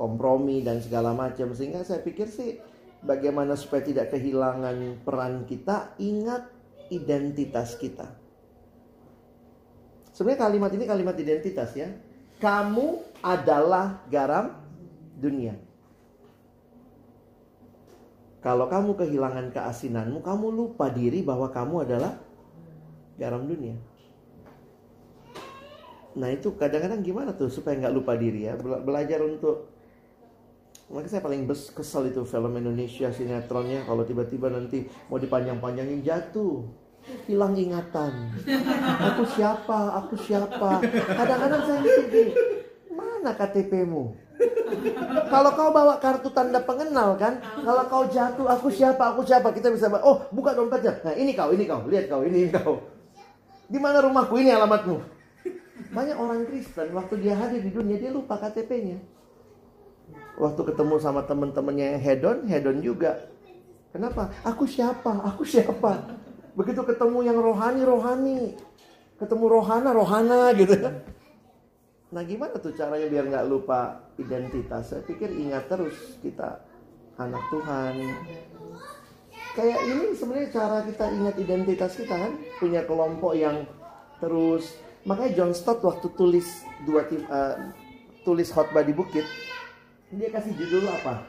[0.00, 1.52] kompromi dan segala macam.
[1.52, 2.56] Sehingga saya pikir sih
[3.04, 6.48] bagaimana supaya tidak kehilangan peran kita, ingat
[6.88, 8.08] identitas kita.
[10.16, 11.92] Sebenarnya kalimat ini kalimat identitas ya.
[12.40, 14.56] Kamu adalah garam
[15.20, 15.52] dunia.
[18.40, 22.16] Kalau kamu kehilangan keasinanmu, kamu lupa diri bahwa kamu adalah
[23.20, 23.76] garam dunia.
[26.16, 29.70] Nah itu kadang-kadang gimana tuh supaya nggak lupa diri ya Bela- belajar untuk
[30.90, 36.66] Makanya saya paling kesel itu film Indonesia sinetronnya kalau tiba-tiba nanti mau dipanjang-panjangin jatuh
[37.30, 38.34] hilang ingatan.
[38.98, 40.02] Aku siapa?
[40.02, 40.82] Aku siapa?
[41.14, 42.34] Kadang-kadang saya mikir
[42.90, 44.02] mana KTPmu?
[45.30, 49.70] Kalau kau bawa kartu tanda pengenal kan, kalau kau jatuh, aku siapa, aku siapa, kita
[49.70, 50.98] bisa, oh buka dompetnya.
[51.06, 52.82] Nah ini kau, ini kau, lihat kau, ini kau.
[53.70, 54.96] Di mana rumahku, ini alamatmu.
[55.94, 59.19] Banyak orang Kristen, waktu dia hadir di dunia, dia lupa KTP-nya.
[60.40, 63.28] Waktu ketemu sama teman-temannya yang hedon, hedon juga.
[63.92, 64.32] Kenapa?
[64.40, 65.20] Aku siapa?
[65.28, 66.16] Aku siapa?
[66.56, 68.56] Begitu ketemu yang rohani, rohani.
[69.20, 70.80] Ketemu rohana, rohana gitu.
[72.10, 74.90] Nah gimana tuh caranya biar nggak lupa identitas?
[74.90, 76.64] Saya pikir ingat terus kita
[77.20, 77.94] anak Tuhan.
[79.54, 83.66] Kayak ini sebenarnya cara kita ingat identitas kita kan punya kelompok yang
[84.18, 87.56] terus makanya John Stott waktu tulis dua uh,
[88.24, 89.26] tulis khotbah di bukit
[90.10, 91.26] dia kasih judul apa?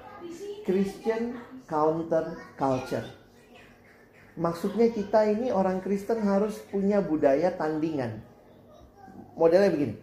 [0.65, 3.07] Christian Counter Culture.
[4.37, 8.21] Maksudnya kita ini orang Kristen harus punya budaya tandingan.
[9.37, 9.95] Modelnya begini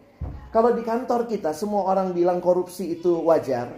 [0.49, 3.69] kalau di kantor kita semua orang bilang korupsi itu wajar,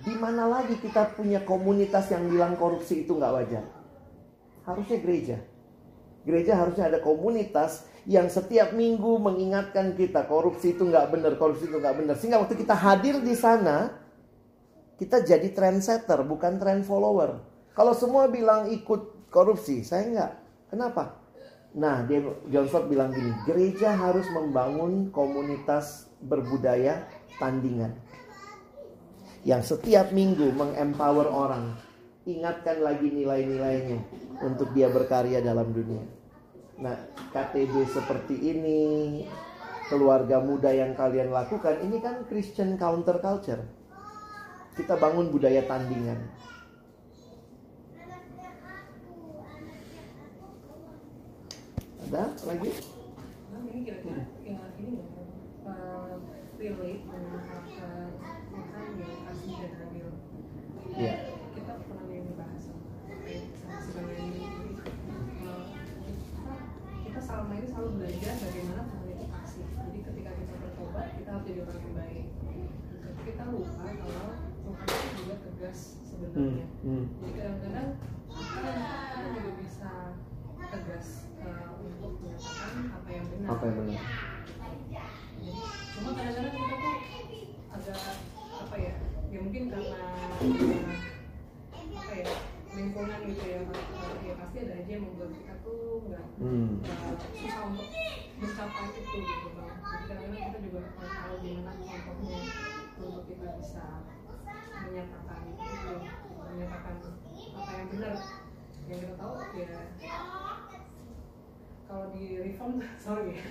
[0.00, 3.64] di mana lagi kita punya komunitas yang bilang korupsi itu nggak wajar?
[4.64, 5.36] Harusnya gereja.
[6.24, 11.76] Gereja harusnya ada komunitas yang setiap minggu mengingatkan kita korupsi itu nggak benar, korupsi itu
[11.76, 12.14] nggak benar.
[12.16, 13.92] Sehingga waktu kita hadir di sana,
[14.96, 17.40] kita jadi trendsetter, bukan trend follower.
[17.76, 20.32] Kalau semua bilang ikut korupsi, saya nggak.
[20.72, 21.20] Kenapa?
[21.70, 22.18] Nah, dia
[22.50, 27.06] John Stott bilang gini, gereja harus membangun komunitas berbudaya
[27.38, 27.94] tandingan.
[29.46, 31.78] Yang setiap minggu mengempower orang,
[32.28, 34.02] ingatkan lagi nilai-nilainya
[34.44, 36.19] untuk dia berkarya dalam dunia.
[36.80, 36.96] Nah,
[37.36, 38.80] KTB seperti ini,
[39.92, 43.62] keluarga muda yang kalian lakukan, ini kan Christian counter culture.
[44.74, 46.18] Kita bangun budaya tandingan.
[52.08, 52.70] Ada lagi?
[56.60, 58.20] Relate dengan karakter
[58.52, 60.08] Tuhan yang kasih dan adil.
[60.92, 61.14] Iya.
[61.56, 62.84] Kita pernah yang dibahas sama
[63.56, 64.44] sama sebenarnya ini.
[64.44, 64.72] Jadi,
[65.40, 66.54] uh, kita,
[67.00, 69.64] kita selama ini selalu belajar bagaimana Tuhan itu kasih.
[69.72, 72.26] Jadi ketika kita bertobat, kita harus jadi orang yang baik.
[73.00, 74.28] Tapi kita lupa kalau
[74.60, 75.78] Tuhan itu juga tegas
[76.30, 76.66] sebenarnya.
[76.86, 77.04] Hmm, hmm.
[77.20, 77.88] Jadi kadang-kadang
[78.30, 79.90] kita juga bisa
[80.70, 81.08] tegas
[81.42, 83.48] uh, untuk menyatakan apa yang benar.
[83.50, 84.04] Apa yang benar?
[85.40, 85.52] Jadi,
[85.98, 86.96] cuma kadang-kadang kita tuh
[87.70, 87.98] agak
[88.60, 88.94] apa ya?
[89.30, 90.38] Ya mungkin karena uh,
[91.90, 92.30] apa ya
[92.70, 96.80] lingkungan gitu ya, uh, ya pasti ada aja yang membuat kita tuh nggak Hmm.
[96.86, 97.88] uh, susah untuk
[98.40, 99.74] mencapai itu gitu bang.
[99.82, 102.40] Jadi kadang-kadang kita juga tahu gimana contohnya
[102.96, 103.84] untuk kita bisa
[104.80, 105.92] menyatakan itu,
[106.54, 106.94] menyatakan
[107.56, 108.14] apa yang benar.
[108.90, 109.80] Yang kita tahu ya
[111.90, 113.42] kalau di reform sorry ya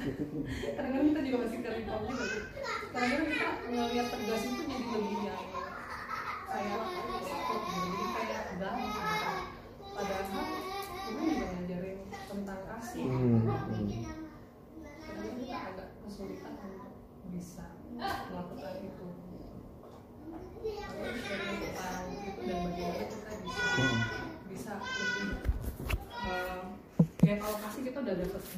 [0.79, 2.43] kadang-kadang kita juga masih ke reform juga sih
[2.95, 5.43] kadang-kadang kita ngeliat tegas itu jadi lebih yang
[6.47, 6.81] kayak
[7.27, 7.79] takut gitu.
[7.83, 9.43] jadi kayak gampang
[9.91, 10.23] padahal
[11.03, 13.83] kita juga ngajarin tentang kasih Hmm, kadang-kadang
[15.19, 15.39] hmm.
[15.43, 16.93] kita agak kesulitan untuk
[17.35, 17.65] bisa
[18.31, 18.98] melakukan itu
[20.59, 20.79] Hmm.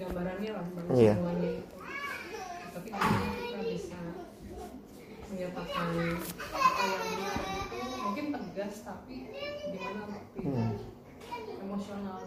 [0.02, 0.66] gambarannya lah
[0.98, 1.14] Iya.
[1.14, 1.52] semuanya
[2.72, 4.00] tapi kita bisa
[5.30, 6.18] menyatakan yang
[8.02, 9.16] mungkin tegas tapi
[9.70, 10.74] gimana Hmm.
[11.62, 12.20] emosional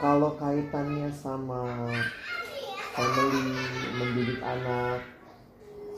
[0.00, 1.60] Kalau kaitannya sama
[2.90, 3.52] family,
[4.00, 5.04] mendidik anak,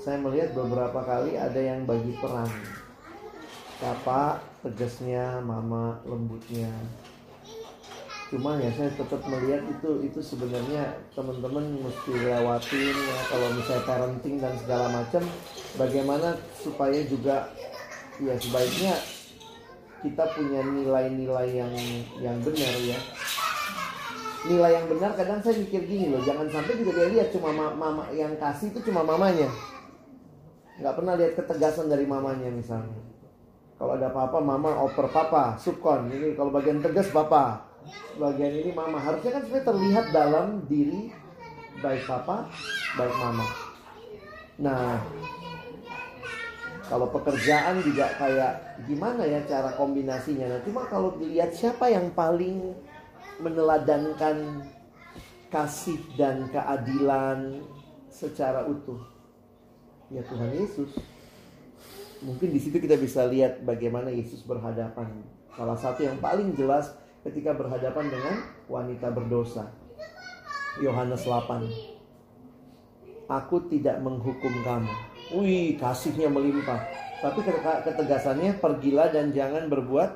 [0.02, 2.50] saya melihat beberapa kali ada yang bagi peran.
[3.78, 6.70] Papa tegasnya, mama lembutnya.
[8.26, 14.36] Cuma ya saya tetap melihat itu itu sebenarnya teman-teman mesti lewatin ya kalau misalnya parenting
[14.40, 15.22] dan segala macam
[15.76, 17.52] bagaimana supaya juga
[18.16, 18.96] ya sebaiknya
[20.00, 21.72] kita punya nilai-nilai yang
[22.24, 22.98] yang benar ya
[24.48, 27.76] nilai yang benar kadang saya mikir gini loh jangan sampai juga dia lihat cuma ma-
[27.76, 29.52] mama yang kasih itu cuma mamanya
[30.82, 33.12] nggak pernah lihat ketegasan dari mamanya misalnya
[33.82, 36.06] kalau ada apa-apa mama oper papa subkon.
[36.06, 37.66] Ini kalau bagian tegas papa.
[38.14, 38.94] Bagian ini mama.
[39.02, 41.10] Harusnya kan sebenarnya terlihat dalam diri
[41.82, 42.46] baik papa
[42.94, 43.42] baik mama.
[44.62, 45.02] Nah
[46.86, 50.46] kalau pekerjaan juga kayak gimana ya cara kombinasinya?
[50.46, 52.78] Nah cuma kalau dilihat siapa yang paling
[53.42, 54.62] meneladankan
[55.50, 57.66] kasih dan keadilan
[58.06, 59.11] secara utuh
[60.12, 60.92] ya Tuhan Yesus
[62.22, 65.24] mungkin di situ kita bisa lihat bagaimana Yesus berhadapan
[65.56, 68.36] salah satu yang paling jelas ketika berhadapan dengan
[68.66, 69.70] wanita berdosa.
[70.82, 71.68] Yohanes 8.
[73.30, 74.90] Aku tidak menghukum kamu.
[75.38, 76.80] Wih, kasihnya melimpah.
[77.22, 77.38] Tapi
[77.86, 80.10] ketegasannya pergilah dan jangan berbuat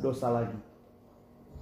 [0.00, 0.56] dosa lagi.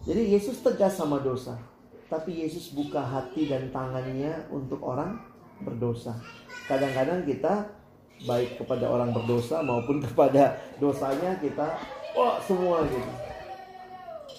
[0.06, 1.58] Jadi Yesus tegas sama dosa.
[2.06, 5.29] Tapi Yesus buka hati dan tangannya untuk orang
[5.64, 6.16] berdosa.
[6.66, 7.68] Kadang-kadang kita
[8.24, 11.76] baik kepada orang berdosa maupun kepada dosanya kita
[12.16, 13.12] wah semua gitu.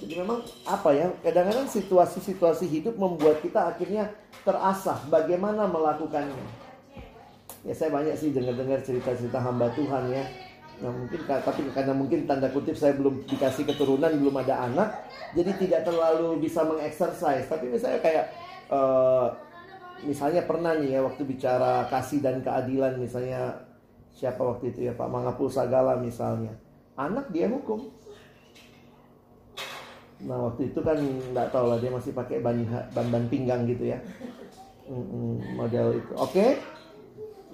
[0.02, 1.14] Jadi memang apa ya?
[1.22, 4.10] Kadang-kadang situasi-situasi hidup membuat kita akhirnya
[4.41, 6.41] terasah bagaimana melakukannya.
[7.61, 10.26] Ya saya banyak sih dengar-dengar cerita-cerita hamba Tuhan ya.
[10.81, 14.89] Nah mungkin tapi karena mungkin tanda kutip saya belum dikasih keturunan, belum ada anak,
[15.38, 17.45] jadi tidak terlalu bisa mengeksersis.
[17.45, 18.26] Tapi misalnya kayak
[18.73, 19.30] uh,
[20.07, 23.65] misalnya pernah nih ya waktu bicara kasih dan keadilan misalnya
[24.11, 26.53] siapa waktu itu ya Pak Mangapul Sagala misalnya.
[26.99, 27.88] Anak dia hukum,
[30.22, 30.98] Nah waktu itu kan
[31.34, 32.61] nggak tahu lah dia masih pakai ban
[32.94, 33.98] ban pinggang gitu ya
[35.56, 36.14] model itu.
[36.19, 36.34] Oke.
[36.36, 36.52] Okay.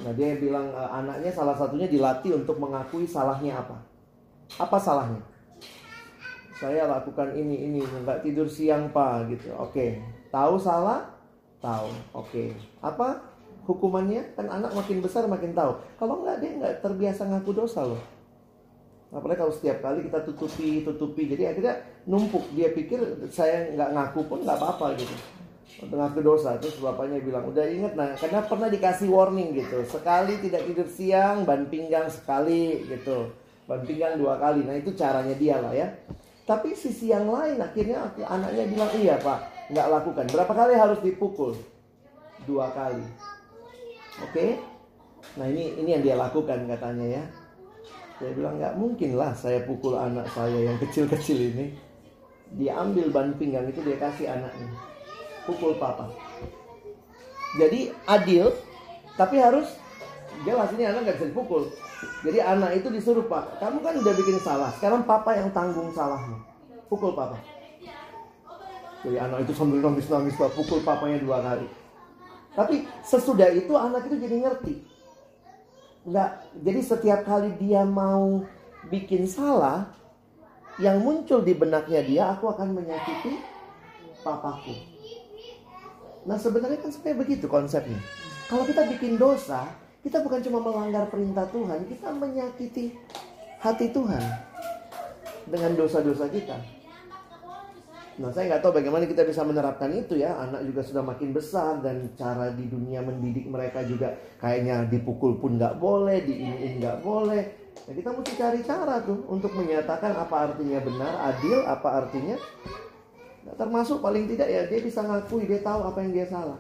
[0.02, 3.78] Nah dia bilang e, anaknya salah satunya dilatih untuk mengakui salahnya apa.
[4.57, 5.22] Apa salahnya?
[6.57, 9.53] Saya lakukan ini ini nggak tidur siang pak gitu.
[9.57, 9.74] Oke.
[9.74, 9.90] Okay.
[10.34, 11.16] Tahu salah?
[11.57, 11.89] Tahu.
[12.13, 12.29] Oke.
[12.29, 12.47] Okay.
[12.85, 13.21] Apa
[13.65, 14.38] hukumannya?
[14.38, 15.77] Kan anak makin besar makin tahu.
[15.97, 18.01] Kalau nggak dia nggak terbiasa ngaku dosa loh.
[19.07, 21.31] Apalagi kalau setiap kali kita tutupi, tutupi.
[21.31, 21.75] Jadi akhirnya
[22.05, 22.43] numpuk.
[22.53, 25.15] Dia pikir saya nggak ngaku pun nggak apa-apa gitu.
[25.81, 26.59] Untuk ngaku dosa.
[26.61, 28.13] Terus bapaknya bilang, udah inget nah.
[28.19, 29.81] Karena pernah dikasih warning gitu.
[29.88, 33.31] Sekali tidak tidur siang, ban pinggang sekali gitu.
[33.65, 34.61] Ban pinggang dua kali.
[34.67, 35.88] Nah itu caranya dia lah ya.
[36.47, 40.26] Tapi sisi yang lain akhirnya anaknya bilang, iya pak, nggak lakukan.
[40.31, 41.56] Berapa kali harus dipukul?
[42.48, 43.03] Dua kali.
[44.23, 44.31] Oke?
[44.31, 44.49] Okay?
[45.35, 47.23] Nah ini ini yang dia lakukan katanya ya.
[48.18, 51.65] Saya bilang nggak mungkin lah saya pukul anak saya yang kecil-kecil ini.
[52.56, 54.72] Dia ambil ban pinggang itu dia kasih anaknya.
[55.44, 56.07] Pukul papa.
[57.60, 58.52] Jadi adil,
[59.15, 59.68] tapi harus
[60.48, 61.64] jelas ini anak nggak bisa dipukul.
[62.23, 64.69] Jadi anak itu disuruh pak, kamu kan udah bikin salah.
[64.77, 66.39] Sekarang papa yang tanggung salahnya.
[66.88, 67.56] Pukul papa.
[69.06, 71.68] Jadi anak itu sambil nangis-nangis pukul papanya dua kali.
[72.57, 74.74] Tapi sesudah itu anak itu jadi ngerti.
[76.07, 76.32] Nggak
[76.65, 78.41] jadi setiap kali dia mau
[78.90, 79.94] bikin salah
[80.82, 83.38] yang muncul di benaknya dia aku akan menyakiti
[84.26, 84.74] papaku.
[86.26, 88.02] Nah sebenarnya kan sebenarnya begitu konsepnya.
[88.49, 89.68] Kalau kita bikin dosa
[90.07, 92.95] kita bukan cuma melanggar perintah Tuhan kita menyakiti
[93.60, 94.24] hati Tuhan
[95.52, 96.56] dengan dosa-dosa kita
[98.18, 100.34] Nah saya nggak tahu bagaimana kita bisa menerapkan itu ya.
[100.41, 105.61] Anak juga sudah makin besar dan cara di dunia mendidik mereka juga Kayaknya dipukul pun
[105.61, 107.45] nggak boleh, diinin nggak boleh.
[107.85, 112.38] Nah kita mesti cari cara tuh untuk menyatakan apa artinya benar, adil, apa artinya
[113.45, 114.02] nah, Termasuk.
[114.02, 116.57] Paling tidak ya dia bisa ngakui, dia tahu apa yang dia salah.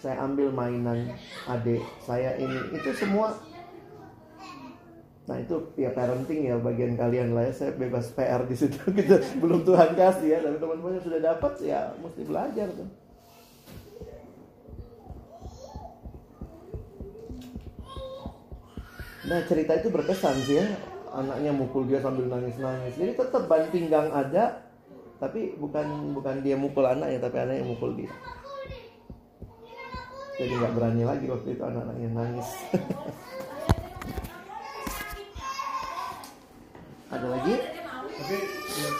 [0.00, 1.12] Saya ambil mainan
[1.44, 3.36] adik saya ini, itu semua
[5.30, 7.52] Nah itu ya parenting ya bagian kalian lah ya.
[7.54, 9.14] Saya bebas PR di situ gitu.
[9.38, 10.38] Belum Tuhan kasih ya.
[10.42, 12.90] Tapi teman-teman yang sudah dapat ya mesti belajar tuh.
[19.30, 20.66] Nah cerita itu berkesan sih ya.
[21.14, 22.98] Anaknya mukul dia sambil nangis-nangis.
[22.98, 24.66] Jadi tetap ban pinggang ada.
[25.22, 28.10] Tapi bukan bukan dia mukul anaknya, tapi anaknya mukul dia.
[30.40, 32.48] Jadi nggak berani lagi waktu itu anak-anaknya nangis.
[37.10, 37.54] Ada lagi?
[37.90, 38.36] Tapi
[38.70, 38.90] ya,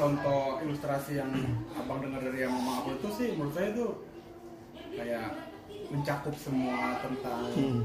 [0.00, 1.30] contoh ilustrasi yang
[1.76, 3.86] abang dengar dari yang mama aku itu sih menurut saya itu
[4.96, 5.26] kayak
[5.92, 7.80] mencakup semua tentang hmm.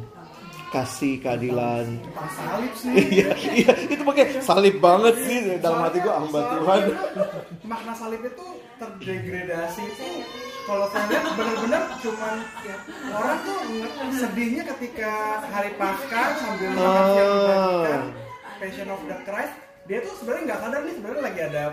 [0.71, 1.85] kasih keadilan.
[1.99, 2.95] Tentang salib sih.
[3.19, 3.73] Iya iya.
[3.91, 6.81] Itu pakai salib banget sih dalam hati gua hamba Tuhan.
[7.67, 8.47] makna salib itu
[8.79, 10.07] terdegradasi itu.
[10.63, 12.77] Kalau saya lihat benar-benar cuman ya,
[13.09, 13.59] orang tuh
[14.13, 18.07] sedihnya ketika hari pasca sambil makan siang
[18.59, 19.55] Passion of the Christ
[19.87, 21.63] dia tuh sebenarnya nggak sadar nih sebenarnya lagi ada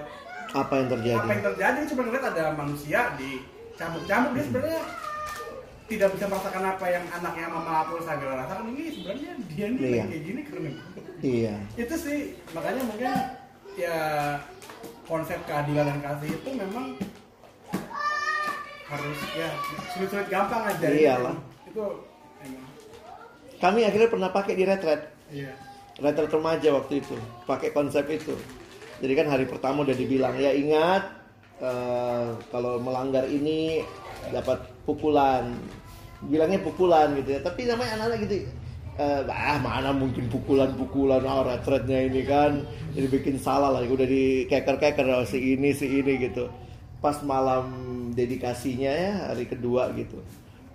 [0.55, 1.19] apa yang terjadi?
[1.21, 1.79] Apa yang terjadi?
[1.91, 3.31] Cuma ngeliat ada manusia di
[3.77, 4.83] cambuk-cambuk dia sebenarnya
[5.87, 10.05] tidak bisa merasakan apa yang anaknya mama Apul Sagala rasakan ini sebenarnya dia nih iya.
[10.07, 10.71] kayak gini karena
[11.21, 11.55] iya.
[11.77, 12.19] Itu sih
[12.55, 13.13] makanya mungkin
[13.77, 13.99] ya
[15.05, 16.87] konsep keadilan dan kasih itu memang
[18.87, 19.51] harus ya
[19.93, 20.87] sulit-sulit gampang aja.
[20.89, 21.37] Iyalah.
[21.67, 21.85] Itu,
[22.47, 22.59] itu
[23.59, 25.03] kami akhirnya pernah pakai di retret.
[25.27, 25.66] Iya
[26.01, 27.17] retret remaja waktu itu
[27.49, 28.37] pakai konsep itu.
[29.01, 31.05] Jadi kan hari pertama udah dibilang ya ingat
[31.61, 33.85] uh, kalau melanggar ini
[34.33, 35.53] dapat pukulan.
[36.17, 38.49] Bilangnya pukulan gitu ya tapi namanya anak-anak gitu.
[38.97, 42.65] Eh, ah mana mungkin pukulan-pukulan ah retretnya ini kan
[42.97, 46.49] jadi bikin salah lah udah di keker-keker oh, si ini si ini gitu.
[47.05, 47.69] Pas malam
[48.17, 50.17] dedikasinya ya hari kedua gitu.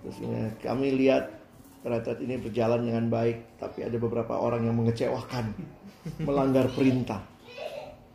[0.06, 1.41] Terus ini, kami lihat
[1.82, 5.50] retret ini berjalan dengan baik tapi ada beberapa orang yang mengecewakan
[6.26, 7.22] melanggar perintah.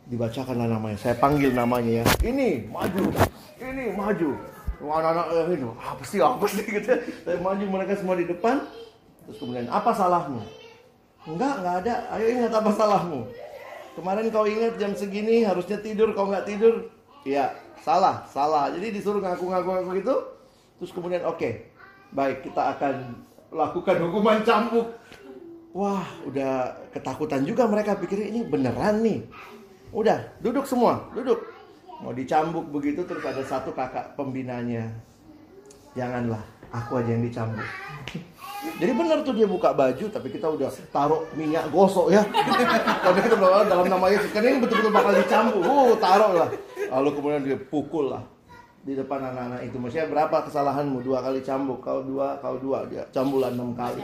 [0.08, 0.96] Dibacakanlah namanya.
[0.96, 2.04] Saya panggil namanya ya.
[2.24, 3.12] Ini maju.
[3.60, 4.30] Ini maju.
[4.78, 6.96] Anak-anak eh, ini apa sih apa sih gitu.
[7.28, 8.64] Saya maju mereka semua di depan.
[9.28, 10.40] Terus kemudian apa salahmu?
[11.28, 11.94] Enggak enggak ada.
[12.16, 13.28] Ayo ingat apa salahmu.
[14.00, 16.88] Kemarin kau ingat jam segini harusnya tidur kau nggak tidur?
[17.28, 17.52] Iya
[17.84, 18.72] salah salah.
[18.72, 20.16] Jadi disuruh ngaku-ngaku ngaku gitu.
[20.80, 21.68] Terus kemudian oke
[22.16, 24.88] baik kita akan lakukan hukuman cambuk.
[25.76, 29.20] Wah udah ketakutan juga mereka pikir ini beneran nih.
[29.92, 31.38] Udah duduk semua duduk.
[31.98, 34.86] Mau dicambuk begitu terus ada satu kakak pembinanya.
[35.98, 37.64] Janganlah aku aja yang dicambuk.
[38.78, 42.22] Jadi benar tuh dia buka baju tapi kita udah taruh minyak gosok ya.
[43.04, 45.62] Karena kita bilang "Oh, dalam nama Yesus kan ini betul-betul bakal dicambuk.
[45.62, 46.48] Uh taruh lah.
[46.88, 48.37] Lalu kemudian dia pukul lah
[48.88, 49.76] di depan anak-anak itu.
[49.76, 51.04] Maksudnya berapa kesalahanmu?
[51.04, 52.88] Dua kali cambuk kau dua kau dua.
[52.88, 54.00] Dia cambulan enam kali.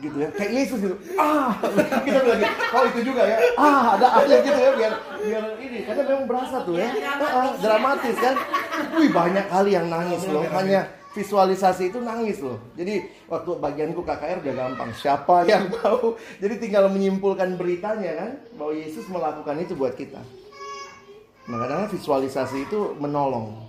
[0.00, 0.28] Gitu ya.
[0.32, 0.96] Kayak Yesus gitu.
[1.20, 1.52] Ah.
[2.08, 3.36] Kita bilang gitu kau itu juga ya.
[3.60, 5.78] Ah ada akhir gitu ya biar biar ini.
[5.84, 6.88] Karena memang berasa tuh ya.
[6.88, 8.34] Ah, ah, dramatis kan.
[8.96, 10.48] Wih banyak kali yang nangis loh.
[10.48, 12.56] Hanya visualisasi itu nangis loh.
[12.80, 14.88] Jadi waktu bagianku KKR udah gampang.
[14.96, 16.16] Siapa yang tahu?
[16.40, 20.24] Jadi tinggal menyimpulkan beritanya kan bahwa Yesus melakukan itu buat kita
[21.42, 23.66] Nah kadang visualisasi itu menolong.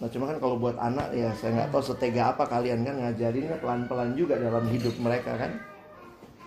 [0.00, 3.60] Nah cuma kan kalau buat anak ya saya nggak tahu setega apa kalian kan ngajarinnya
[3.60, 5.60] pelan-pelan juga dalam hidup mereka kan.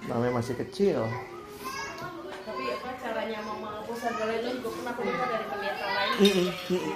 [0.10, 1.06] Namanya masih kecil.
[2.45, 6.14] Tapi apa caranya mama pusat galau itu juga pernah aku dengar dari pendeta lain.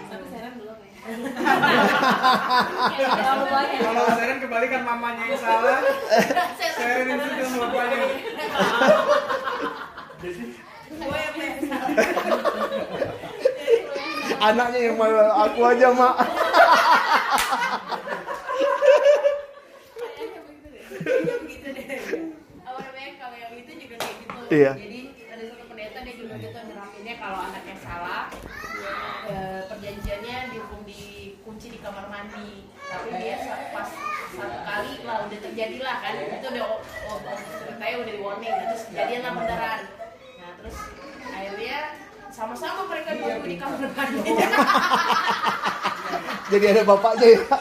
[0.09, 0.89] Tapi sekarang belum ya.
[2.97, 3.79] Terlalu banyak.
[3.81, 5.79] Kalau Seren kebalikan mamanya yang salah,
[6.77, 7.97] Seren yang suka sama bapaknya.
[10.89, 12.48] Gue yang.
[14.39, 16.15] Anaknya yang malah aku aja mak.
[24.49, 24.55] Gitu.
[24.55, 24.73] Iya.
[24.73, 28.33] Jadi ada satu pendeta dia juga gitu nerapinnya kalau anaknya salah
[29.29, 32.65] eh, perjanjiannya dihukum dikunci di kamar mandi.
[32.89, 33.37] Tapi dia
[33.69, 33.89] pas
[34.33, 38.21] satu kali lah udah terjadi lah kan itu udah oh, oh, oh, ceritanya udah di
[38.25, 39.81] warning terus kejadian lah beneran.
[40.41, 40.77] Nah terus
[42.39, 44.31] sama-sama mereka nunggu di kamar mandi.
[46.49, 47.39] Jadi ada bapaknya ya.
[47.43, 47.59] Wah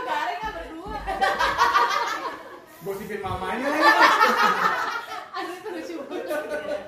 [0.00, 0.96] garing kan berdua.
[2.80, 3.82] Gosipin mamanya lagi.
[5.34, 5.94] Aduh itu lucu.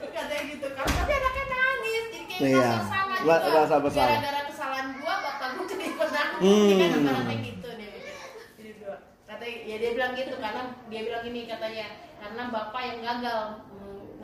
[0.09, 0.87] Katanya gitu kan.
[0.87, 2.03] Tapi anaknya nangis.
[2.09, 2.63] Jadi kayak Iya.
[2.63, 3.27] rasa bersalah gitu.
[3.27, 4.09] Ra- rasa bersalah.
[4.15, 6.41] Gara-gara kesalahan gua bapak gua jadi penanggung.
[6.41, 6.79] Hmm.
[6.79, 8.15] Kan kata gitu dia mikir.
[8.57, 8.97] Jadi dua.
[9.27, 13.41] Katanya ya dia bilang gitu karena dia bilang ini katanya karena bapak yang gagal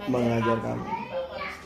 [0.07, 0.83] Mengajar kamu.
[0.83, 1.66] Jadi bapak harus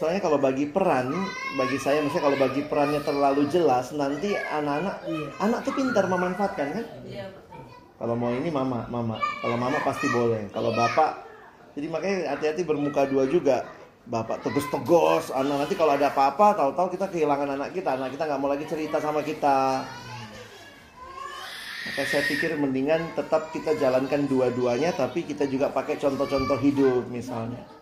[0.00, 1.12] Soalnya kalau bagi peran,
[1.60, 5.04] bagi saya misalnya kalau bagi perannya terlalu jelas, nanti anak-anak,
[5.36, 6.84] anak tuh pintar memanfaatkan kan?
[7.04, 7.60] Iya betul.
[8.00, 9.20] Kalau mau ini mama, mama.
[9.44, 10.48] Kalau mama pasti boleh.
[10.56, 11.20] Kalau bapak,
[11.76, 13.68] jadi makanya hati-hati bermuka dua juga.
[14.08, 18.00] Bapak tegus-tegus, anak nanti kalau ada apa-apa, tahu-tahu kita kehilangan anak kita.
[18.00, 19.84] Anak kita nggak mau lagi cerita sama kita.
[21.84, 27.79] Maka saya pikir mendingan tetap kita jalankan dua-duanya, tapi kita juga pakai contoh-contoh hidup misalnya.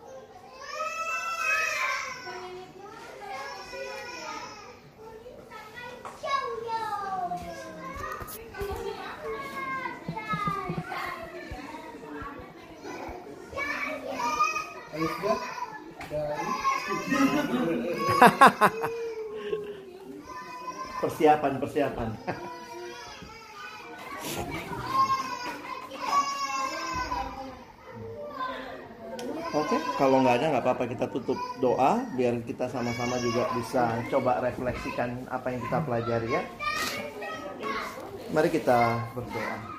[20.99, 22.09] Persiapan, persiapan.
[29.49, 34.37] Oke, kalau nggak ada nggak apa-apa kita tutup doa biar kita sama-sama juga bisa coba
[34.45, 36.43] refleksikan apa yang kita pelajari ya.
[38.29, 39.78] Mari kita berdoa.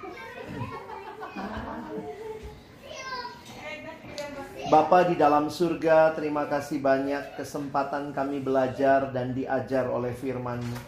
[4.70, 10.78] Bapa di dalam surga, terima kasih banyak kesempatan kami belajar dan diajar oleh firman-Mu.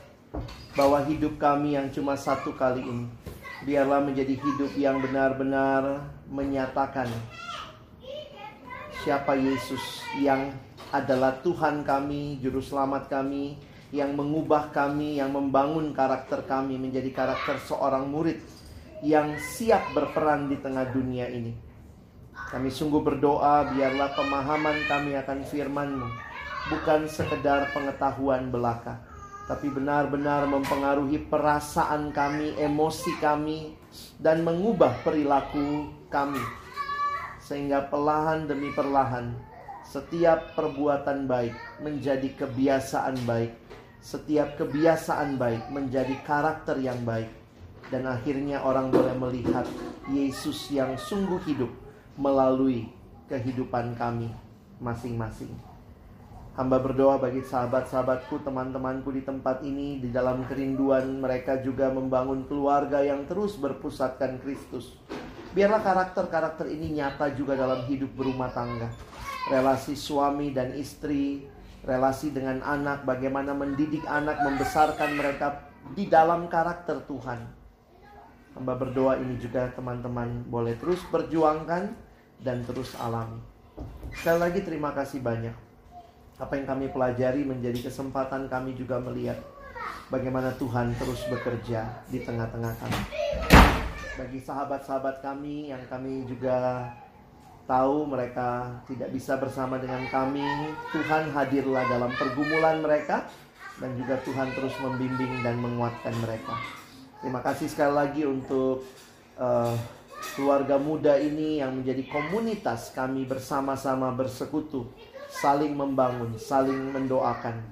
[0.78, 3.10] Bahwa hidup kami yang cuma satu kali ini,
[3.66, 5.98] biarlah menjadi hidup yang benar-benar
[6.30, 7.10] menyatakan
[9.02, 9.82] siapa Yesus
[10.22, 10.54] yang
[10.94, 13.58] adalah Tuhan kami, Juru Selamat kami,
[13.90, 18.38] yang mengubah kami, yang membangun karakter kami menjadi karakter seorang murid
[19.02, 21.71] yang siap berperan di tengah dunia ini.
[22.52, 26.08] Kami sungguh berdoa biarlah pemahaman kami akan firman-Mu.
[26.68, 29.00] Bukan sekedar pengetahuan belaka,
[29.50, 33.74] tapi benar-benar mempengaruhi perasaan kami, emosi kami,
[34.20, 36.38] dan mengubah perilaku kami,
[37.42, 39.34] sehingga perlahan demi perlahan
[39.82, 43.50] setiap perbuatan baik menjadi kebiasaan baik,
[43.98, 47.32] setiap kebiasaan baik menjadi karakter yang baik,
[47.90, 49.66] dan akhirnya orang boleh melihat
[50.14, 51.81] Yesus yang sungguh hidup
[52.16, 52.90] melalui
[53.28, 54.28] kehidupan kami
[54.82, 55.52] masing-masing.
[56.52, 63.00] Hamba berdoa bagi sahabat-sahabatku, teman-temanku di tempat ini, di dalam kerinduan mereka juga membangun keluarga
[63.00, 65.00] yang terus berpusatkan Kristus.
[65.56, 68.92] Biarlah karakter-karakter ini nyata juga dalam hidup berumah tangga.
[69.48, 71.48] Relasi suami dan istri,
[71.88, 77.61] relasi dengan anak, bagaimana mendidik anak, membesarkan mereka di dalam karakter Tuhan.
[78.52, 81.92] Hamba berdoa ini juga teman-teman boleh terus perjuangkan
[82.44, 83.40] dan terus alami.
[84.12, 85.72] Sekali lagi terima kasih banyak
[86.42, 89.38] apa yang kami pelajari menjadi kesempatan kami juga melihat
[90.10, 93.00] bagaimana Tuhan terus bekerja di tengah-tengah kami.
[94.18, 96.88] Bagi sahabat-sahabat kami yang kami juga
[97.64, 100.44] tahu mereka tidak bisa bersama dengan kami,
[100.90, 103.24] Tuhan hadirlah dalam pergumulan mereka
[103.78, 106.81] dan juga Tuhan terus membimbing dan menguatkan mereka.
[107.22, 108.82] Terima kasih sekali lagi untuk
[109.38, 109.78] uh,
[110.34, 114.90] keluarga muda ini yang menjadi komunitas kami bersama-sama bersekutu
[115.32, 117.64] saling membangun, saling mendoakan.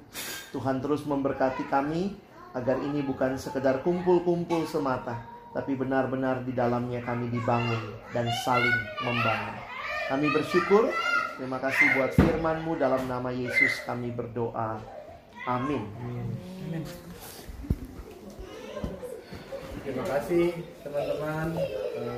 [0.50, 2.16] Tuhan terus memberkati kami
[2.56, 5.22] agar ini bukan sekedar kumpul-kumpul semata,
[5.54, 9.56] tapi benar-benar di dalamnya kami dibangun dan saling membangun.
[10.10, 10.90] Kami bersyukur,
[11.38, 14.82] terima kasih buat firman-Mu dalam nama Yesus kami berdoa.
[15.46, 15.86] Amin.
[19.80, 20.52] Terima kasih
[20.84, 21.56] teman-teman.